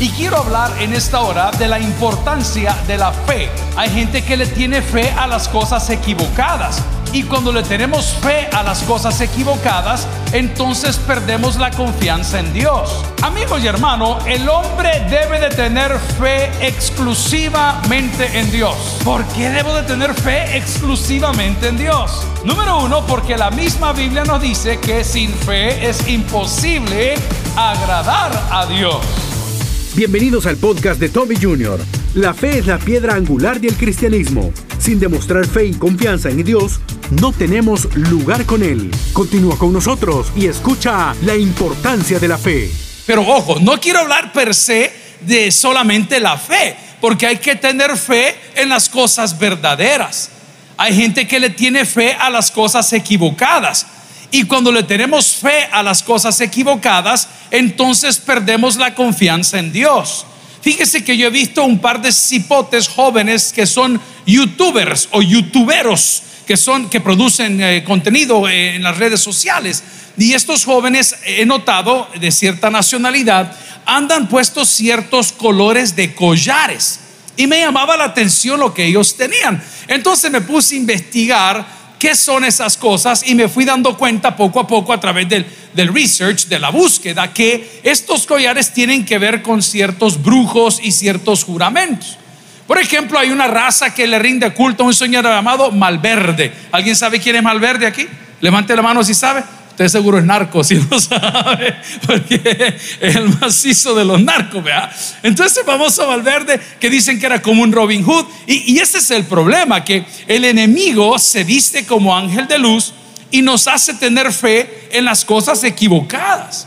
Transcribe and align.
Y 0.00 0.10
quiero 0.10 0.38
hablar 0.38 0.70
en 0.80 0.92
esta 0.92 1.20
hora 1.20 1.50
de 1.52 1.68
la 1.68 1.78
importancia 1.78 2.76
de 2.86 2.98
la 2.98 3.12
fe. 3.12 3.50
Hay 3.76 3.90
gente 3.90 4.24
que 4.24 4.36
le 4.36 4.46
tiene 4.46 4.82
fe 4.82 5.10
a 5.10 5.26
las 5.26 5.48
cosas 5.48 5.88
equivocadas. 5.90 6.82
Y 7.12 7.24
cuando 7.24 7.52
le 7.52 7.62
tenemos 7.62 8.06
fe 8.22 8.48
a 8.52 8.62
las 8.62 8.82
cosas 8.84 9.20
equivocadas, 9.20 10.08
entonces 10.32 10.96
perdemos 10.96 11.56
la 11.56 11.70
confianza 11.70 12.40
en 12.40 12.54
Dios. 12.54 13.04
Amigos 13.20 13.62
y 13.62 13.66
hermanos, 13.66 14.24
el 14.26 14.48
hombre 14.48 15.06
debe 15.10 15.38
de 15.38 15.50
tener 15.50 15.92
fe 16.18 16.50
exclusivamente 16.66 18.38
en 18.38 18.50
Dios. 18.50 18.74
¿Por 19.04 19.26
qué 19.26 19.50
debo 19.50 19.74
de 19.74 19.82
tener 19.82 20.14
fe 20.14 20.56
exclusivamente 20.56 21.68
en 21.68 21.76
Dios? 21.76 22.26
Número 22.44 22.78
uno, 22.78 23.04
porque 23.06 23.36
la 23.36 23.50
misma 23.50 23.92
Biblia 23.92 24.24
nos 24.24 24.40
dice 24.40 24.80
que 24.80 25.04
sin 25.04 25.34
fe 25.34 25.86
es 25.86 26.08
imposible 26.08 27.14
agradar 27.56 28.32
a 28.50 28.64
Dios. 28.64 29.02
Bienvenidos 29.94 30.46
al 30.46 30.56
podcast 30.56 30.98
de 30.98 31.10
Toby 31.10 31.36
Jr. 31.36 31.78
La 32.14 32.32
fe 32.32 32.56
es 32.56 32.66
la 32.66 32.78
piedra 32.78 33.14
angular 33.14 33.60
del 33.60 33.76
cristianismo. 33.76 34.50
Sin 34.78 34.98
demostrar 34.98 35.46
fe 35.46 35.66
y 35.66 35.74
confianza 35.74 36.30
en 36.30 36.42
Dios, 36.42 36.80
no 37.20 37.30
tenemos 37.30 37.94
lugar 37.94 38.46
con 38.46 38.62
Él. 38.62 38.90
Continúa 39.12 39.58
con 39.58 39.70
nosotros 39.70 40.32
y 40.34 40.46
escucha 40.46 41.14
la 41.26 41.36
importancia 41.36 42.18
de 42.18 42.26
la 42.26 42.38
fe. 42.38 42.70
Pero 43.06 43.20
ojo, 43.20 43.60
no 43.60 43.78
quiero 43.78 43.98
hablar 43.98 44.32
per 44.32 44.54
se 44.54 44.90
de 45.26 45.52
solamente 45.52 46.20
la 46.20 46.38
fe, 46.38 46.74
porque 46.98 47.26
hay 47.26 47.36
que 47.36 47.56
tener 47.56 47.94
fe 47.98 48.34
en 48.54 48.70
las 48.70 48.88
cosas 48.88 49.38
verdaderas. 49.38 50.30
Hay 50.78 50.96
gente 50.96 51.28
que 51.28 51.38
le 51.38 51.50
tiene 51.50 51.84
fe 51.84 52.14
a 52.14 52.30
las 52.30 52.50
cosas 52.50 52.90
equivocadas. 52.94 53.86
Y 54.32 54.44
cuando 54.44 54.72
le 54.72 54.82
tenemos 54.82 55.36
fe 55.36 55.68
a 55.70 55.82
las 55.82 56.02
cosas 56.02 56.40
equivocadas, 56.40 57.28
entonces 57.50 58.18
perdemos 58.18 58.76
la 58.76 58.94
confianza 58.94 59.60
en 59.60 59.72
Dios. 59.72 60.26
Fíjese 60.60 61.04
que 61.04 61.16
yo 61.16 61.28
he 61.28 61.30
visto 61.30 61.62
un 61.64 61.78
par 61.78 62.02
de 62.02 62.10
cipotes 62.10 62.88
jóvenes 62.88 63.52
que 63.52 63.66
son 63.66 64.00
youtubers 64.26 65.08
o 65.12 65.22
youtuberos 65.22 66.22
que 66.46 66.56
son 66.56 66.88
que 66.90 67.00
producen 67.00 67.60
eh, 67.60 67.84
contenido 67.84 68.48
eh, 68.48 68.76
en 68.76 68.82
las 68.82 68.98
redes 68.98 69.20
sociales. 69.20 69.82
Y 70.16 70.34
estos 70.34 70.64
jóvenes 70.64 71.16
he 71.24 71.46
notado 71.46 72.08
de 72.20 72.30
cierta 72.30 72.70
nacionalidad 72.70 73.56
andan 73.86 74.28
puestos 74.28 74.68
ciertos 74.68 75.32
colores 75.32 75.96
de 75.96 76.14
collares. 76.14 77.00
Y 77.36 77.46
me 77.46 77.60
llamaba 77.60 77.96
la 77.96 78.04
atención 78.04 78.60
lo 78.60 78.74
que 78.74 78.86
ellos 78.86 79.16
tenían. 79.16 79.62
Entonces 79.88 80.30
me 80.30 80.42
puse 80.42 80.74
a 80.74 80.78
investigar 80.78 81.66
qué 82.02 82.16
son 82.16 82.42
esas 82.42 82.76
cosas 82.76 83.22
y 83.24 83.36
me 83.36 83.48
fui 83.48 83.64
dando 83.64 83.96
cuenta 83.96 84.34
poco 84.34 84.58
a 84.58 84.66
poco 84.66 84.92
a 84.92 84.98
través 84.98 85.28
del, 85.28 85.46
del, 85.72 85.94
research, 85.94 86.46
de 86.46 86.58
la 86.58 86.70
búsqueda, 86.70 87.32
que 87.32 87.78
estos 87.84 88.26
collares 88.26 88.72
tienen 88.72 89.04
que 89.04 89.18
ver 89.18 89.40
con 89.40 89.62
ciertos 89.62 90.20
brujos 90.20 90.80
y 90.82 90.90
ciertos 90.90 91.44
juramentos. 91.44 92.18
Por 92.66 92.78
ejemplo, 92.78 93.20
hay 93.20 93.30
una 93.30 93.46
raza 93.46 93.94
que 93.94 94.08
le 94.08 94.18
rinde 94.18 94.52
culto 94.52 94.82
a 94.82 94.86
un 94.86 94.94
señor 94.94 95.22
llamado 95.22 95.70
Malverde. 95.70 96.52
¿Alguien 96.72 96.96
sabe 96.96 97.20
quién 97.20 97.36
es 97.36 97.42
Malverde 97.44 97.86
aquí? 97.86 98.08
Levante 98.40 98.74
la 98.74 98.82
mano 98.82 99.04
si 99.04 99.14
sabe. 99.14 99.44
Seguro 99.88 100.18
es 100.18 100.24
narco, 100.24 100.62
si 100.64 100.76
no 100.76 100.98
sabe, 101.00 101.76
porque 102.06 102.40
es 103.00 103.16
el 103.16 103.28
macizo 103.38 103.94
de 103.94 104.04
los 104.04 104.22
narcos, 104.22 104.62
¿vea? 104.62 104.90
Entonces 105.22 105.64
vamos 105.66 105.98
a 105.98 106.06
Valverde, 106.06 106.60
que 106.78 106.90
dicen 106.90 107.18
que 107.18 107.26
era 107.26 107.40
como 107.42 107.62
un 107.62 107.72
Robin 107.72 108.02
Hood. 108.04 108.26
Y, 108.46 108.78
ese 108.78 108.98
es 108.98 109.10
el 109.10 109.24
problema, 109.24 109.84
que 109.84 110.04
el 110.26 110.44
enemigo 110.44 111.18
se 111.18 111.44
viste 111.44 111.86
como 111.86 112.16
ángel 112.16 112.46
de 112.48 112.58
luz 112.58 112.92
y 113.30 113.42
nos 113.42 113.66
hace 113.68 113.94
tener 113.94 114.32
fe 114.32 114.88
en 114.92 115.04
las 115.04 115.24
cosas 115.24 115.62
equivocadas. 115.64 116.66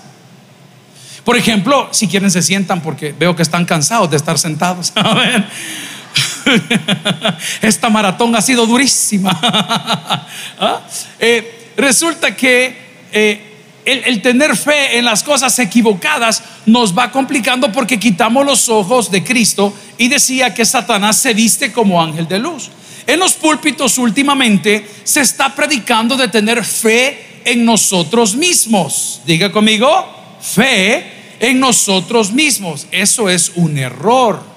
Por 1.23 1.37
ejemplo, 1.37 1.89
si 1.91 2.07
quieren 2.07 2.29
se 2.29 2.41
sientan 2.41 2.81
porque 2.81 3.13
veo 3.17 3.35
que 3.35 3.41
están 3.41 3.65
cansados 3.65 4.09
de 4.11 4.17
estar 4.17 4.37
sentados. 4.37 4.93
Esta 7.61 7.89
maratón 7.89 8.35
ha 8.35 8.41
sido 8.41 8.65
durísima. 8.65 9.31
¿Ah? 10.59 10.81
Eh, 11.19 11.71
resulta 11.77 12.35
que 12.35 12.84
eh, 13.11 13.55
el, 13.85 14.21
tener 14.21 14.55
fe 14.57 14.97
en 14.97 15.05
las 15.05 15.23
cosas 15.23 15.57
equivocadas 15.59 16.43
nos 16.65 16.97
va 16.97 17.11
complicando 17.11 17.71
porque 17.71 17.99
quitamos 17.99 18.45
los 18.45 18.67
ojos 18.67 19.11
de 19.11 19.23
Cristo 19.23 19.73
y 19.97 20.07
decía 20.07 20.53
que 20.53 20.65
Satanás 20.65 21.17
se 21.17 21.33
viste 21.33 21.71
como 21.71 22.01
ángel 22.01 22.27
de 22.27 22.39
luz. 22.39 22.69
En 23.07 23.19
los 23.19 23.33
púlpitos 23.33 23.97
últimamente 23.99 24.87
se 25.03 25.21
está 25.21 25.53
predicando 25.53 26.17
de 26.17 26.27
tener 26.27 26.63
fe 26.65 27.41
en 27.45 27.63
nosotros 27.63 28.35
mismos. 28.35 29.21
Diga 29.25 29.51
conmigo, 29.51 29.87
fe 30.41 31.37
en 31.39 31.59
nosotros 31.59 32.31
mismos. 32.31 32.87
Eso 32.91 33.29
es 33.29 33.51
un 33.55 33.77
error. 33.77 34.54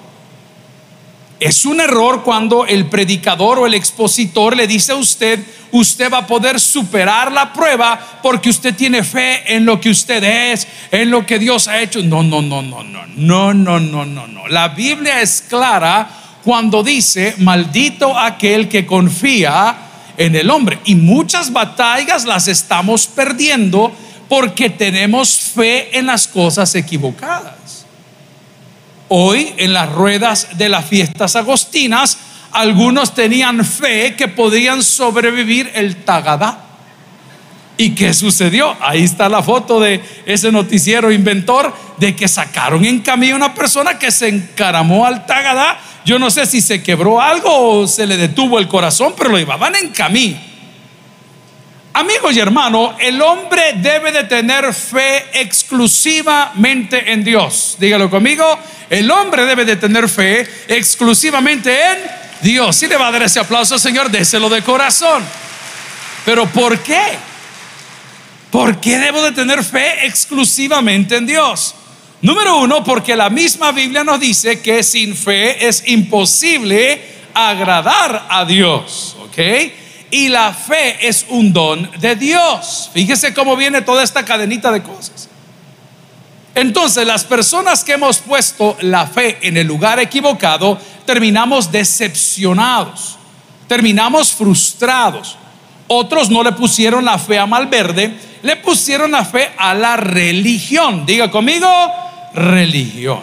Es 1.39 1.65
un 1.65 1.79
error 1.79 2.23
cuando 2.23 2.65
el 2.65 2.87
predicador 2.87 3.59
o 3.59 3.65
el 3.65 3.73
expositor 3.73 4.57
le 4.57 4.67
dice 4.67 4.91
a 4.91 4.95
usted, 4.95 5.39
usted 5.71 6.11
va 6.11 6.19
a 6.19 6.27
poder 6.27 6.59
superar 6.59 7.31
la 7.31 7.53
prueba 7.53 8.19
porque 8.21 8.49
usted 8.49 8.75
tiene 8.75 9.03
fe 9.03 9.55
en 9.55 9.65
lo 9.65 9.79
que 9.79 9.89
usted 9.89 10.23
es, 10.23 10.67
en 10.91 11.09
lo 11.09 11.25
que 11.25 11.39
Dios 11.39 11.67
ha 11.67 11.79
hecho. 11.79 12.01
No, 12.03 12.23
no, 12.23 12.41
no, 12.41 12.61
no, 12.61 12.83
no, 12.83 13.05
no, 13.05 13.53
no, 13.53 13.79
no, 13.79 14.05
no, 14.05 14.27
no. 14.27 14.47
La 14.49 14.69
Biblia 14.69 15.21
es 15.21 15.41
clara 15.47 16.09
cuando 16.43 16.83
dice, 16.83 17.35
maldito 17.37 18.17
aquel 18.17 18.67
que 18.67 18.85
confía 18.85 19.77
en 20.17 20.35
el 20.35 20.49
hombre. 20.49 20.79
Y 20.85 20.95
muchas 20.95 21.53
batallas 21.53 22.25
las 22.25 22.47
estamos 22.49 23.07
perdiendo 23.07 23.91
porque 24.27 24.69
tenemos 24.69 25.39
fe 25.39 25.97
en 25.97 26.07
las 26.07 26.27
cosas 26.27 26.75
equivocadas. 26.75 27.55
Hoy 29.09 29.53
en 29.57 29.73
las 29.73 29.91
ruedas 29.91 30.49
de 30.57 30.69
las 30.69 30.85
fiestas 30.85 31.35
agostinas, 31.35 32.17
algunos 32.51 33.15
tenían 33.15 33.65
fe 33.65 34.15
que 34.15 34.27
podían 34.27 34.83
sobrevivir 34.83 35.71
el 35.73 35.97
Tagadá. 35.97 36.65
¿Y 37.75 37.91
qué 37.91 38.13
sucedió? 38.13 38.75
Ahí 38.81 39.03
está 39.03 39.29
la 39.29 39.41
foto 39.41 39.79
de 39.79 40.01
ese 40.25 40.51
noticiero 40.51 41.11
inventor 41.11 41.73
de 41.97 42.15
que 42.15 42.27
sacaron 42.27 42.85
en 42.85 42.99
camino 42.99 43.33
a 43.33 43.37
una 43.37 43.53
persona 43.55 43.97
que 43.97 44.11
se 44.11 44.27
encaramó 44.27 45.05
al 45.05 45.25
Tagadá. 45.25 45.79
Yo 46.05 46.19
no 46.19 46.29
sé 46.29 46.45
si 46.45 46.61
se 46.61 46.83
quebró 46.83 47.19
algo 47.19 47.79
o 47.79 47.87
se 47.87 48.05
le 48.05 48.17
detuvo 48.17 48.59
el 48.59 48.67
corazón, 48.67 49.13
pero 49.17 49.29
lo 49.29 49.37
llevaban 49.37 49.75
en 49.75 49.89
camino. 49.89 50.48
Amigos 51.93 52.35
y 52.35 52.39
hermanos, 52.39 52.95
el 52.99 53.19
hombre 53.21 53.73
debe 53.77 54.11
de 54.11 54.23
tener 54.25 54.73
fe 54.73 55.25
exclusivamente 55.33 57.11
en 57.11 57.23
Dios. 57.23 57.77
Dígalo 57.79 58.09
conmigo, 58.09 58.45
el 58.89 59.09
hombre 59.09 59.45
debe 59.45 59.65
de 59.65 59.75
tener 59.75 60.07
fe 60.07 60.47
exclusivamente 60.67 61.71
en 61.73 61.97
Dios. 62.41 62.75
Si 62.75 62.87
le 62.87 62.95
va 62.95 63.07
a 63.07 63.11
dar 63.11 63.23
ese 63.23 63.39
aplauso, 63.39 63.79
Señor, 63.79 64.11
déselo 64.11 64.49
de 64.49 64.61
corazón. 64.61 65.23
Pero 66.25 66.45
¿por 66.47 66.77
qué? 66.79 67.01
¿Por 68.51 68.79
qué 68.79 68.99
debo 68.99 69.23
de 69.23 69.31
tener 69.31 69.63
fe 69.63 70.05
exclusivamente 70.05 71.15
en 71.15 71.25
Dios? 71.25 71.73
Número 72.21 72.59
uno, 72.59 72.83
porque 72.83 73.15
la 73.15 73.31
misma 73.31 73.71
Biblia 73.71 74.03
nos 74.03 74.19
dice 74.19 74.61
que 74.61 74.83
sin 74.83 75.15
fe 75.15 75.67
es 75.67 75.83
imposible 75.87 77.01
agradar 77.33 78.27
a 78.29 78.45
Dios. 78.45 79.15
¿Ok? 79.23 79.39
Y 80.11 80.29
la 80.29 80.53
fe 80.53 81.07
es 81.07 81.25
un 81.29 81.53
don 81.53 81.89
de 81.99 82.15
Dios. 82.15 82.89
Fíjese 82.93 83.33
cómo 83.33 83.55
viene 83.55 83.81
toda 83.81 84.03
esta 84.03 84.25
cadenita 84.25 84.71
de 84.71 84.81
cosas. 84.81 85.29
Entonces, 86.55 87.05
las 87.05 87.23
personas 87.23 87.83
que 87.83 87.93
hemos 87.93 88.17
puesto 88.19 88.75
la 88.81 89.07
fe 89.07 89.37
en 89.41 89.57
el 89.57 89.67
lugar 89.67 89.99
equivocado, 89.99 90.77
terminamos 91.05 91.71
decepcionados, 91.71 93.17
terminamos 93.67 94.33
frustrados. 94.33 95.37
Otros 95.87 96.29
no 96.29 96.43
le 96.43 96.51
pusieron 96.51 97.05
la 97.05 97.17
fe 97.17 97.37
a 97.39 97.45
Malverde, 97.45 98.13
le 98.41 98.55
pusieron 98.57 99.11
la 99.11 99.23
fe 99.25 99.51
a 99.57 99.73
la 99.73 99.95
religión. 99.97 101.05
Diga 101.05 101.31
conmigo, 101.31 101.69
religión. 102.33 103.21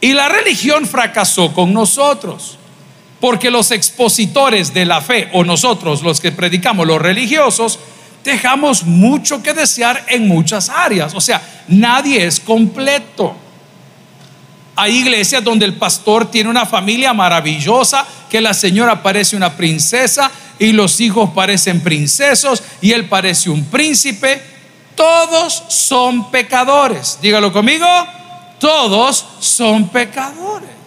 Y 0.00 0.12
la 0.12 0.28
religión 0.28 0.86
fracasó 0.86 1.52
con 1.52 1.72
nosotros. 1.72 2.58
Porque 3.22 3.52
los 3.52 3.70
expositores 3.70 4.74
de 4.74 4.84
la 4.84 5.00
fe, 5.00 5.30
o 5.32 5.44
nosotros 5.44 6.02
los 6.02 6.20
que 6.20 6.32
predicamos, 6.32 6.84
los 6.84 7.00
religiosos, 7.00 7.78
dejamos 8.24 8.82
mucho 8.82 9.40
que 9.44 9.54
desear 9.54 10.04
en 10.08 10.26
muchas 10.26 10.68
áreas. 10.68 11.14
O 11.14 11.20
sea, 11.20 11.40
nadie 11.68 12.26
es 12.26 12.40
completo. 12.40 13.36
Hay 14.74 14.96
iglesias 14.96 15.44
donde 15.44 15.64
el 15.66 15.74
pastor 15.74 16.32
tiene 16.32 16.50
una 16.50 16.66
familia 16.66 17.12
maravillosa, 17.12 18.04
que 18.28 18.40
la 18.40 18.52
señora 18.54 19.04
parece 19.04 19.36
una 19.36 19.56
princesa 19.56 20.28
y 20.58 20.72
los 20.72 21.00
hijos 21.00 21.30
parecen 21.30 21.80
princesos 21.80 22.60
y 22.80 22.90
él 22.90 23.04
parece 23.04 23.50
un 23.50 23.66
príncipe. 23.66 24.42
Todos 24.96 25.62
son 25.68 26.28
pecadores. 26.32 27.20
Dígalo 27.22 27.52
conmigo, 27.52 27.86
todos 28.58 29.24
son 29.38 29.90
pecadores. 29.90 30.81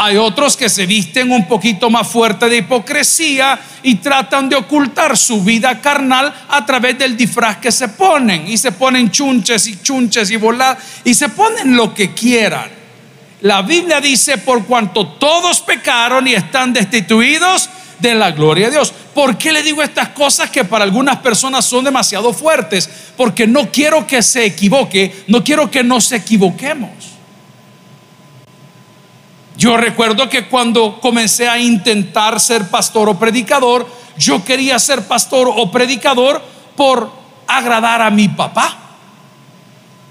Hay 0.00 0.16
otros 0.16 0.56
que 0.56 0.68
se 0.68 0.86
visten 0.86 1.32
un 1.32 1.48
poquito 1.48 1.90
más 1.90 2.06
fuerte 2.06 2.48
de 2.48 2.58
hipocresía 2.58 3.58
y 3.82 3.96
tratan 3.96 4.48
de 4.48 4.54
ocultar 4.54 5.16
su 5.16 5.42
vida 5.42 5.80
carnal 5.80 6.32
a 6.48 6.64
través 6.64 6.96
del 6.96 7.16
disfraz 7.16 7.56
que 7.56 7.72
se 7.72 7.88
ponen. 7.88 8.46
Y 8.46 8.56
se 8.56 8.70
ponen 8.70 9.10
chunches 9.10 9.66
y 9.66 9.82
chunches 9.82 10.30
y 10.30 10.36
volar 10.36 10.78
y 11.02 11.14
se 11.14 11.28
ponen 11.30 11.76
lo 11.76 11.92
que 11.92 12.14
quieran. 12.14 12.70
La 13.40 13.62
Biblia 13.62 14.00
dice, 14.00 14.38
por 14.38 14.64
cuanto 14.66 15.06
todos 15.06 15.60
pecaron 15.60 16.28
y 16.28 16.34
están 16.34 16.72
destituidos 16.72 17.68
de 17.98 18.14
la 18.14 18.30
gloria 18.30 18.66
de 18.66 18.72
Dios. 18.72 18.94
¿Por 19.12 19.36
qué 19.36 19.52
le 19.52 19.64
digo 19.64 19.82
estas 19.82 20.10
cosas 20.10 20.48
que 20.48 20.64
para 20.64 20.84
algunas 20.84 21.16
personas 21.16 21.64
son 21.64 21.84
demasiado 21.84 22.32
fuertes? 22.32 22.88
Porque 23.16 23.48
no 23.48 23.72
quiero 23.72 24.06
que 24.06 24.22
se 24.22 24.44
equivoque, 24.44 25.24
no 25.26 25.42
quiero 25.42 25.68
que 25.68 25.82
nos 25.82 26.12
equivoquemos. 26.12 27.07
Yo 29.58 29.76
recuerdo 29.76 30.28
que 30.28 30.46
cuando 30.46 31.00
comencé 31.00 31.48
a 31.48 31.58
intentar 31.58 32.38
ser 32.38 32.70
pastor 32.70 33.08
o 33.08 33.18
predicador, 33.18 33.88
yo 34.16 34.44
quería 34.44 34.78
ser 34.78 35.08
pastor 35.08 35.50
o 35.52 35.68
predicador 35.68 36.40
por 36.76 37.10
agradar 37.48 38.00
a 38.00 38.08
mi 38.08 38.28
papá. 38.28 38.78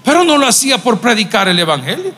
Pero 0.04 0.22
no 0.22 0.36
lo 0.36 0.46
hacía 0.46 0.76
por 0.76 1.00
predicar 1.00 1.48
el 1.48 1.58
Evangelio. 1.58 2.12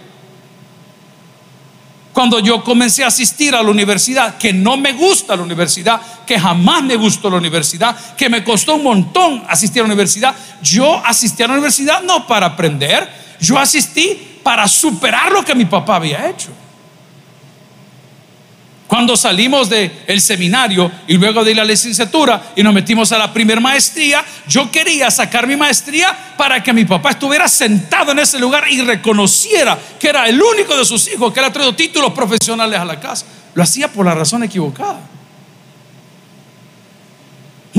Cuando 2.13 2.41
yo 2.41 2.65
comencé 2.65 3.05
a 3.05 3.07
asistir 3.07 3.55
a 3.55 3.63
la 3.63 3.71
universidad, 3.71 4.37
que 4.37 4.53
no 4.53 4.77
me 4.77 4.93
gusta 4.93 5.37
la 5.37 5.45
universidad, 5.45 6.01
que 6.27 6.37
jamás 6.37 6.83
me 6.83 6.97
gustó 6.97 7.31
la 7.31 7.37
universidad, 7.37 7.97
que 8.17 8.29
me 8.29 8.43
costó 8.43 8.75
un 8.75 8.83
montón 8.83 9.45
asistir 9.49 9.83
a 9.83 9.85
la 9.85 9.93
universidad, 9.93 10.35
yo 10.63 11.01
asistí 11.07 11.45
a 11.45 11.47
la 11.47 11.53
universidad 11.53 12.03
no 12.03 12.27
para 12.27 12.47
aprender, 12.47 13.09
yo 13.41 13.57
asistí 13.57 14.41
para 14.43 14.67
superar 14.67 15.31
lo 15.31 15.45
que 15.45 15.55
mi 15.55 15.67
papá 15.67 15.95
había 15.95 16.29
hecho. 16.29 16.51
Cuando 18.91 19.17
salimos 19.17 19.71
del 19.71 20.21
seminario 20.21 20.91
y 21.07 21.17
luego 21.17 21.45
de 21.45 21.55
la 21.55 21.63
licenciatura 21.63 22.51
y 22.57 22.63
nos 22.65 22.75
metimos 22.75 23.13
a 23.13 23.19
la 23.19 23.33
primer 23.33 23.61
maestría, 23.61 24.25
yo 24.49 24.69
quería 24.69 25.13
sacar 25.13 25.47
mi 25.47 25.55
maestría 25.55 26.35
para 26.37 26.61
que 26.61 26.73
mi 26.73 26.85
papá 26.85 27.11
estuviera 27.11 27.47
sentado 27.47 28.11
en 28.11 28.19
ese 28.19 28.41
lugar 28.41 28.65
y 28.69 28.81
reconociera 28.81 29.79
que 29.97 30.09
era 30.09 30.27
el 30.27 30.43
único 30.43 30.77
de 30.77 30.85
sus 30.85 31.07
hijos 31.07 31.33
que 31.33 31.41
le 31.41 31.47
ha 31.47 31.53
traído 31.53 31.73
títulos 31.73 32.13
profesionales 32.13 32.81
a 32.81 32.85
la 32.85 32.99
casa. 32.99 33.27
Lo 33.55 33.63
hacía 33.63 33.87
por 33.87 34.05
la 34.05 34.13
razón 34.17 34.43
equivocada. 34.43 34.99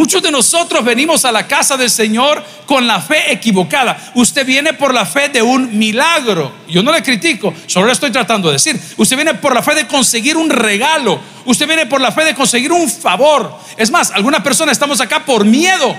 Muchos 0.01 0.23
de 0.23 0.31
nosotros 0.31 0.83
venimos 0.83 1.25
a 1.25 1.31
la 1.31 1.45
casa 1.45 1.77
del 1.77 1.91
Señor 1.91 2.43
con 2.65 2.87
la 2.87 2.99
fe 2.99 3.31
equivocada. 3.31 4.11
Usted 4.15 4.43
viene 4.47 4.73
por 4.73 4.95
la 4.95 5.05
fe 5.05 5.29
de 5.29 5.43
un 5.43 5.77
milagro. 5.77 6.51
Yo 6.67 6.81
no 6.81 6.91
le 6.91 7.03
critico, 7.03 7.53
solo 7.67 7.85
le 7.85 7.91
estoy 7.91 8.09
tratando 8.09 8.47
de 8.47 8.53
decir. 8.53 8.81
Usted 8.97 9.15
viene 9.15 9.35
por 9.35 9.53
la 9.53 9.61
fe 9.61 9.75
de 9.75 9.85
conseguir 9.85 10.37
un 10.37 10.49
regalo. 10.49 11.21
Usted 11.45 11.67
viene 11.67 11.85
por 11.85 12.01
la 12.01 12.11
fe 12.11 12.25
de 12.25 12.33
conseguir 12.33 12.71
un 12.71 12.89
favor. 12.89 13.55
Es 13.77 13.91
más, 13.91 14.09
algunas 14.09 14.41
personas 14.41 14.71
estamos 14.71 14.99
acá 15.01 15.23
por 15.23 15.45
miedo. 15.45 15.95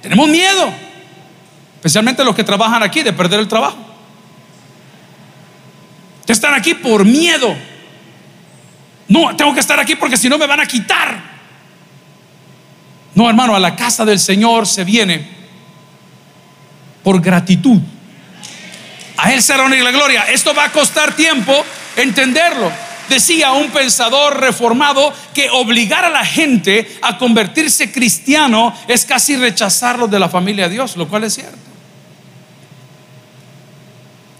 Tenemos 0.00 0.26
miedo. 0.26 0.72
Especialmente 1.74 2.24
los 2.24 2.34
que 2.34 2.44
trabajan 2.44 2.82
aquí 2.82 3.02
de 3.02 3.12
perder 3.12 3.40
el 3.40 3.48
trabajo. 3.48 3.76
Están 6.26 6.54
aquí 6.54 6.72
por 6.72 7.04
miedo. 7.04 7.54
No, 9.06 9.36
tengo 9.36 9.52
que 9.52 9.60
estar 9.60 9.78
aquí 9.78 9.96
porque 9.96 10.16
si 10.16 10.30
no 10.30 10.38
me 10.38 10.46
van 10.46 10.60
a 10.60 10.66
quitar. 10.66 11.33
No, 13.14 13.28
hermano, 13.28 13.54
a 13.54 13.60
la 13.60 13.76
casa 13.76 14.04
del 14.04 14.18
Señor 14.18 14.66
se 14.66 14.84
viene 14.84 15.26
por 17.02 17.20
gratitud. 17.20 17.80
A 19.16 19.32
Él 19.32 19.42
será 19.42 19.64
honor 19.64 19.78
la 19.78 19.92
gloria. 19.92 20.22
Esto 20.22 20.54
va 20.54 20.64
a 20.64 20.72
costar 20.72 21.14
tiempo 21.14 21.64
entenderlo. 21.96 22.72
Decía 23.08 23.52
un 23.52 23.70
pensador 23.70 24.40
reformado 24.40 25.12
que 25.34 25.50
obligar 25.50 26.04
a 26.04 26.10
la 26.10 26.24
gente 26.24 26.98
a 27.02 27.18
convertirse 27.18 27.92
cristiano 27.92 28.74
es 28.88 29.04
casi 29.04 29.36
rechazarlo 29.36 30.08
de 30.08 30.18
la 30.18 30.28
familia 30.28 30.68
de 30.68 30.74
Dios, 30.74 30.96
lo 30.96 31.06
cual 31.06 31.24
es 31.24 31.34
cierto. 31.34 31.58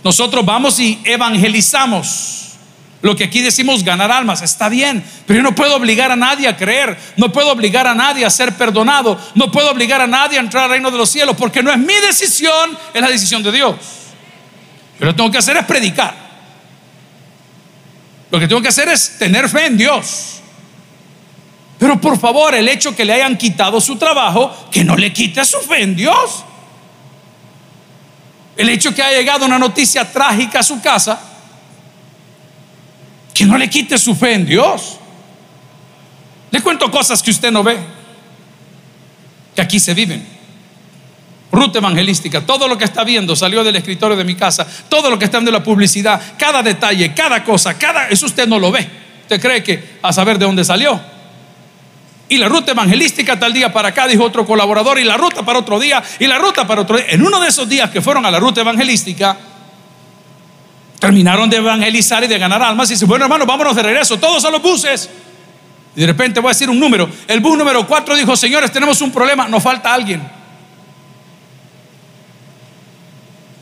Nosotros 0.03 0.45
vamos 0.45 0.81
y 0.81 1.01
evangelizamos. 1.05 2.54
Lo 3.05 3.15
que 3.15 3.25
aquí 3.25 3.43
decimos 3.43 3.85
ganar 3.85 4.11
almas, 4.11 4.41
está 4.41 4.71
bien, 4.71 5.05
pero 5.27 5.37
yo 5.37 5.43
no 5.43 5.55
puedo 5.55 5.77
obligar 5.77 6.11
a 6.11 6.17
nadie 6.17 6.49
a 6.49 6.57
creer, 6.57 6.97
no 7.19 7.31
puedo 7.31 7.53
obligar 7.53 7.87
a 7.87 7.95
nadie 7.95 8.25
a 8.25 8.31
ser 8.31 8.55
perdonado, 8.55 9.21
no 9.35 9.53
puedo 9.53 9.71
obligar 9.71 10.01
a 10.01 10.07
nadie 10.07 10.39
a 10.39 10.41
entrar 10.41 10.65
al 10.65 10.71
reino 10.71 10.91
de 10.91 10.97
los 10.97 11.11
cielos, 11.11 11.37
porque 11.37 11.63
no 11.63 11.71
es 11.71 11.77
mi 11.77 11.93
decisión, 11.97 12.79
es 12.95 13.03
la 13.03 13.11
decisión 13.11 13.43
de 13.43 13.53
Dios. 13.53 13.77
Yo 14.99 15.05
lo 15.05 15.13
que 15.13 15.17
tengo 15.19 15.31
que 15.31 15.37
hacer 15.37 15.55
es 15.59 15.67
predicar. 15.67 16.15
Lo 18.31 18.41
que 18.41 18.49
tengo 18.49 18.63
que 18.63 18.69
hacer 18.69 18.89
es 18.89 19.19
tener 19.19 19.51
fe 19.51 19.67
en 19.67 19.77
Dios. 19.77 20.41
Pero 21.79 22.01
por 22.01 22.19
favor, 22.19 22.55
el 22.55 22.67
hecho 22.71 22.97
que 22.97 23.05
le 23.05 23.13
hayan 23.13 23.37
quitado 23.37 23.83
su 23.83 23.97
trabajo, 23.97 24.69
que 24.71 24.83
no 24.83 24.97
le 24.97 25.13
quite 25.13 25.45
su 25.45 25.59
fe 25.59 25.83
en 25.83 25.95
Dios. 25.95 26.43
El 28.57 28.71
hecho 28.71 28.95
que 28.95 29.03
haya 29.03 29.19
llegado 29.19 29.45
una 29.45 29.59
noticia 29.59 30.11
trágica 30.11 30.61
a 30.61 30.63
su 30.63 30.81
casa, 30.81 31.34
que 33.35 33.45
no 33.45 33.59
le 33.59 33.69
quite 33.69 33.99
su 33.99 34.15
fe 34.15 34.35
en 34.35 34.47
Dios. 34.47 34.99
Le 36.53 36.63
cuento 36.63 36.89
cosas 36.91 37.21
que 37.21 37.33
usted 37.33 37.51
no 37.51 37.65
ve, 37.65 37.77
que 39.57 39.61
aquí 39.61 39.81
se 39.81 39.93
viven. 39.93 40.25
Ruta 41.51 41.79
evangelística, 41.79 42.41
todo 42.41 42.69
lo 42.69 42.79
que 42.79 42.85
está 42.85 43.05
viendo 43.05 43.35
salió 43.35 43.63
del 43.65 43.77
escritorio 43.77 44.17
de 44.17 44.25
mi 44.25 44.37
casa, 44.37 44.67
todo 44.89 45.11
lo 45.11 45.19
que 45.19 45.25
está 45.25 45.39
viendo 45.39 45.51
la 45.51 45.63
publicidad, 45.63 46.21
cada 46.39 46.63
detalle, 46.63 47.13
cada 47.13 47.43
cosa, 47.43 47.77
cada 47.77 48.09
eso 48.09 48.27
usted 48.27 48.47
no 48.47 48.59
lo 48.59 48.71
ve. 48.71 48.89
Usted 49.23 49.41
cree 49.41 49.63
que 49.63 49.99
a 50.01 50.13
saber 50.13 50.39
de 50.39 50.45
dónde 50.45 50.65
salió. 50.65 51.01
Y 52.29 52.39
la 52.39 52.49
ruta 52.49 52.73
evangelística 52.73 53.39
tal 53.39 53.53
día 53.53 53.73
para 53.73 53.89
acá, 53.89 54.07
dijo 54.07 54.25
otro 54.25 54.47
colaborador, 54.47 54.99
y 54.99 55.05
la 55.05 55.17
ruta 55.17 55.45
para 55.45 55.59
otro 55.59 55.79
día, 55.79 56.03
y 56.19 56.27
la 56.27 56.39
ruta 56.39 56.67
para 56.67 56.83
otro 56.83 56.97
día. 56.97 57.07
En 57.11 57.25
uno 57.25 57.41
de 57.41 57.49
esos 57.49 57.69
días 57.69 57.91
que 57.91 58.01
fueron 58.01 58.25
a 58.27 58.31
la 58.31 58.41
ruta 58.41 58.61
evangelística, 58.61 59.37
Terminaron 61.05 61.51
de 61.51 61.59
evangelizar 61.59 62.25
y 62.25 62.29
de 62.29 62.39
ganar 62.39 62.63
almas 62.63 62.89
y 62.89 62.95
dice, 62.95 63.05
bueno 63.05 63.27
hermano, 63.27 63.45
vámonos 63.45 63.77
de 63.77 63.83
regreso, 63.83 64.19
todos 64.19 64.43
a 64.47 64.51
los 64.51 64.63
buses. 64.63 65.11
Y 65.95 66.01
de 66.01 66.07
repente 66.07 66.41
voy 66.41 66.49
a 66.49 66.53
decir 66.53 66.71
un 66.71 66.81
número. 66.81 67.11
El 67.29 67.41
bus 67.41 67.59
número 67.59 67.87
4 67.87 68.17
dijo, 68.17 68.35
señores, 68.35 68.73
tenemos 68.73 69.03
un 69.03 69.13
problema, 69.13 69.47
nos 69.47 69.63
falta 69.63 69.93
alguien. 69.93 70.27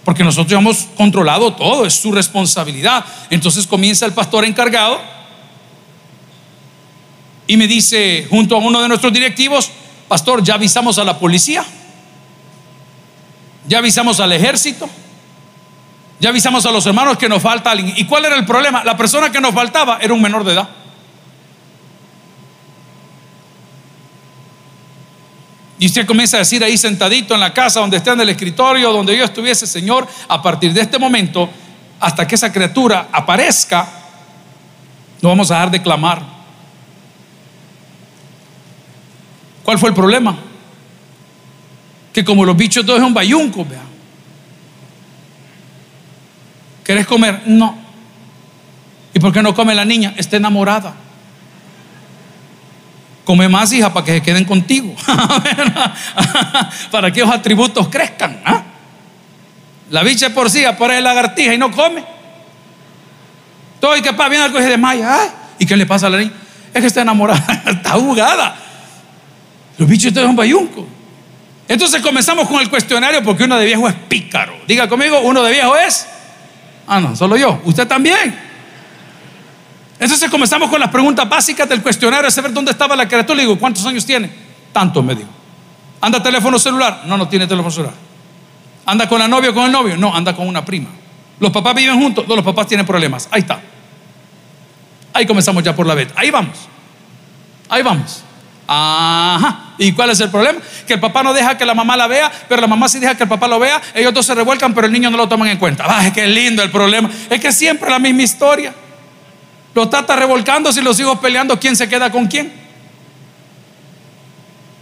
Porque 0.04 0.22
nosotros 0.22 0.56
hemos 0.56 0.86
controlado 0.96 1.52
todo, 1.52 1.84
es 1.84 1.94
su 1.94 2.12
responsabilidad. 2.12 3.04
Entonces 3.28 3.66
comienza 3.66 4.06
el 4.06 4.12
pastor 4.12 4.44
encargado 4.44 5.00
y 7.48 7.56
me 7.56 7.66
dice, 7.66 8.28
junto 8.30 8.54
a 8.54 8.58
uno 8.60 8.80
de 8.80 8.86
nuestros 8.86 9.12
directivos, 9.12 9.68
pastor, 10.06 10.44
ya 10.44 10.54
avisamos 10.54 10.96
a 10.98 11.02
la 11.02 11.18
policía, 11.18 11.64
ya 13.66 13.78
avisamos 13.78 14.20
al 14.20 14.30
ejército, 14.30 14.88
ya 16.22 16.28
avisamos 16.28 16.64
a 16.66 16.70
los 16.70 16.86
hermanos 16.86 17.18
que 17.18 17.28
nos 17.28 17.42
falta 17.42 17.72
alguien. 17.72 17.94
¿Y 17.96 18.04
cuál 18.04 18.24
era 18.24 18.36
el 18.36 18.46
problema? 18.46 18.84
La 18.84 18.96
persona 18.96 19.32
que 19.32 19.40
nos 19.40 19.52
faltaba 19.52 19.98
era 20.00 20.14
un 20.14 20.22
menor 20.22 20.44
de 20.44 20.52
edad. 20.52 20.68
Y 25.80 25.86
usted 25.86 26.06
comienza 26.06 26.36
a 26.36 26.38
decir 26.38 26.62
ahí 26.62 26.78
sentadito 26.78 27.34
en 27.34 27.40
la 27.40 27.52
casa, 27.52 27.80
donde 27.80 27.96
esté 27.96 28.10
en 28.10 28.20
el 28.20 28.28
escritorio, 28.28 28.92
donde 28.92 29.16
yo 29.16 29.24
estuviese, 29.24 29.66
Señor, 29.66 30.06
a 30.28 30.40
partir 30.40 30.72
de 30.72 30.82
este 30.82 30.96
momento, 30.96 31.50
hasta 31.98 32.24
que 32.24 32.36
esa 32.36 32.52
criatura 32.52 33.08
aparezca, 33.10 33.88
no 35.20 35.28
vamos 35.28 35.50
a 35.50 35.54
dejar 35.54 35.72
de 35.72 35.82
clamar. 35.82 36.22
¿Cuál 39.64 39.76
fue 39.76 39.88
el 39.88 39.94
problema? 39.96 40.38
Que 42.12 42.24
como 42.24 42.44
los 42.44 42.56
bichos 42.56 42.86
todos 42.86 43.00
son 43.00 43.12
bayuncos, 43.12 43.68
vean. 43.68 43.91
¿Querés 46.84 47.06
comer? 47.06 47.42
No. 47.46 47.76
¿Y 49.14 49.20
por 49.20 49.32
qué 49.32 49.42
no 49.42 49.54
come 49.54 49.74
la 49.74 49.84
niña? 49.84 50.14
Está 50.16 50.36
enamorada. 50.36 50.94
Come 53.24 53.48
más, 53.48 53.72
hija, 53.72 53.92
para 53.92 54.04
que 54.04 54.14
se 54.14 54.22
queden 54.22 54.44
contigo. 54.44 54.94
para 56.90 57.12
que 57.12 57.20
esos 57.20 57.32
atributos 57.32 57.88
crezcan. 57.88 58.40
¿ah? 58.44 58.62
La 59.90 60.02
bicha 60.02 60.30
por 60.30 60.50
sí, 60.50 60.64
por 60.76 60.90
el 60.90 61.04
lagartija 61.04 61.54
y 61.54 61.58
no 61.58 61.70
come. 61.70 62.04
Todo 63.80 63.96
y 63.96 64.02
que 64.02 64.10
papá 64.12 64.28
viene 64.28 64.44
algo 64.44 64.58
y 64.58 64.62
se 64.62 64.68
desmaya. 64.68 65.18
¿Y 65.58 65.66
qué 65.66 65.76
le 65.76 65.86
pasa 65.86 66.06
a 66.06 66.10
la 66.10 66.18
niña? 66.18 66.32
Es 66.72 66.80
que 66.80 66.86
está 66.86 67.02
enamorada, 67.02 67.62
está 67.66 67.90
jugada. 67.92 68.56
Los 69.78 69.88
bichos 69.88 70.12
son 70.14 70.34
bayuncos. 70.34 70.84
Entonces 71.68 72.02
comenzamos 72.02 72.48
con 72.48 72.60
el 72.60 72.68
cuestionario 72.68 73.22
porque 73.22 73.44
uno 73.44 73.56
de 73.56 73.66
viejo 73.66 73.88
es 73.88 73.94
pícaro. 73.94 74.54
Diga 74.66 74.88
conmigo, 74.88 75.20
uno 75.20 75.42
de 75.42 75.52
viejo 75.52 75.76
es 75.76 76.06
Ah, 76.86 77.00
no, 77.00 77.14
solo 77.16 77.36
yo. 77.36 77.60
Usted 77.64 77.86
también. 77.86 78.38
Entonces 79.98 80.28
comenzamos 80.30 80.68
con 80.68 80.80
las 80.80 80.90
preguntas 80.90 81.28
básicas 81.28 81.68
del 81.68 81.80
cuestionario, 81.80 82.30
saber 82.30 82.52
dónde 82.52 82.72
estaba 82.72 82.96
la 82.96 83.06
criatura. 83.06 83.36
Le 83.36 83.42
digo, 83.42 83.58
¿cuántos 83.58 83.86
años 83.86 84.04
tiene? 84.04 84.30
Tanto, 84.72 85.02
me 85.02 85.14
dijo. 85.14 85.28
¿Anda 86.00 86.20
teléfono 86.20 86.58
celular? 86.58 87.02
No, 87.06 87.16
no 87.16 87.28
tiene 87.28 87.46
teléfono 87.46 87.70
celular. 87.70 87.94
¿Anda 88.84 89.08
con 89.08 89.20
la 89.20 89.28
novia 89.28 89.50
o 89.50 89.54
con 89.54 89.64
el 89.64 89.72
novio? 89.72 89.96
No, 89.96 90.14
anda 90.14 90.34
con 90.34 90.48
una 90.48 90.64
prima. 90.64 90.88
¿Los 91.38 91.52
papás 91.52 91.74
viven 91.76 92.00
juntos? 92.00 92.26
No, 92.26 92.34
los 92.34 92.44
papás 92.44 92.66
tienen 92.66 92.84
problemas. 92.84 93.28
Ahí 93.30 93.42
está. 93.42 93.60
Ahí 95.12 95.26
comenzamos 95.26 95.62
ya 95.62 95.76
por 95.76 95.86
la 95.86 95.94
beta. 95.94 96.14
Ahí 96.16 96.30
vamos. 96.30 96.56
Ahí 97.68 97.82
vamos. 97.82 98.24
Ajá. 98.74 99.74
¿Y 99.76 99.92
cuál 99.92 100.10
es 100.10 100.20
el 100.20 100.30
problema? 100.30 100.58
Que 100.86 100.94
el 100.94 101.00
papá 101.00 101.22
no 101.22 101.34
deja 101.34 101.58
que 101.58 101.66
la 101.66 101.74
mamá 101.74 101.94
la 101.94 102.06
vea, 102.06 102.32
pero 102.48 102.62
la 102.62 102.66
mamá 102.66 102.88
sí 102.88 102.98
deja 102.98 103.14
que 103.14 103.24
el 103.24 103.28
papá 103.28 103.46
lo 103.46 103.58
vea. 103.58 103.82
Ellos 103.94 104.14
dos 104.14 104.24
se 104.24 104.34
revuelcan, 104.34 104.72
pero 104.72 104.86
el 104.86 104.92
niño 104.92 105.10
no 105.10 105.18
lo 105.18 105.28
toman 105.28 105.48
en 105.48 105.58
cuenta. 105.58 105.84
Ay, 105.88 106.10
qué 106.12 106.26
lindo 106.26 106.62
el 106.62 106.70
problema. 106.70 107.10
Es 107.28 107.38
que 107.38 107.52
siempre 107.52 107.90
la 107.90 107.98
misma 107.98 108.22
historia. 108.22 108.72
Los 109.74 109.90
trata 109.90 110.16
revolcándose 110.16 110.80
y 110.80 110.82
los 110.82 110.98
hijos 111.00 111.18
peleando 111.18 111.58
quién 111.60 111.76
se 111.76 111.86
queda 111.86 112.10
con 112.10 112.26
quién. 112.26 112.52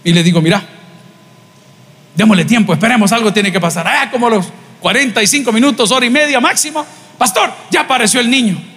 Y 0.05 0.13
le 0.13 0.23
digo, 0.23 0.41
mira, 0.41 0.63
démosle 2.15 2.45
tiempo, 2.45 2.73
esperemos, 2.73 3.11
algo 3.13 3.33
tiene 3.33 3.51
que 3.51 3.61
pasar. 3.61 3.87
Ah, 3.89 4.09
como 4.09 4.31
los 4.31 4.47
45 4.81 5.51
minutos, 5.51 5.91
hora 5.91 6.07
y 6.07 6.11
media 6.11 6.39
máximo. 6.39 6.87
Pastor, 7.19 7.53
ya 7.71 7.81
apareció 7.81 8.21
el 8.21 8.31
niño. 8.31 8.70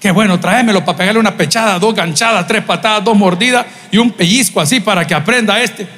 Qué 0.00 0.10
bueno, 0.10 0.38
tráemelo 0.38 0.84
para 0.84 0.98
pegarle 0.98 1.20
una 1.20 1.36
pechada, 1.36 1.78
dos 1.78 1.94
ganchadas, 1.94 2.46
tres 2.46 2.62
patadas, 2.64 3.02
dos 3.02 3.16
mordidas 3.16 3.64
y 3.90 3.96
un 3.96 4.10
pellizco 4.10 4.60
así 4.60 4.80
para 4.80 5.06
que 5.06 5.14
aprenda 5.14 5.60
este. 5.60 5.88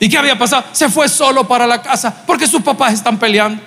¿Y 0.00 0.08
qué 0.08 0.18
había 0.18 0.38
pasado? 0.38 0.64
Se 0.72 0.88
fue 0.88 1.08
solo 1.08 1.46
para 1.46 1.66
la 1.66 1.80
casa 1.80 2.24
porque 2.26 2.46
sus 2.46 2.62
papás 2.62 2.94
están 2.94 3.18
peleando. 3.18 3.62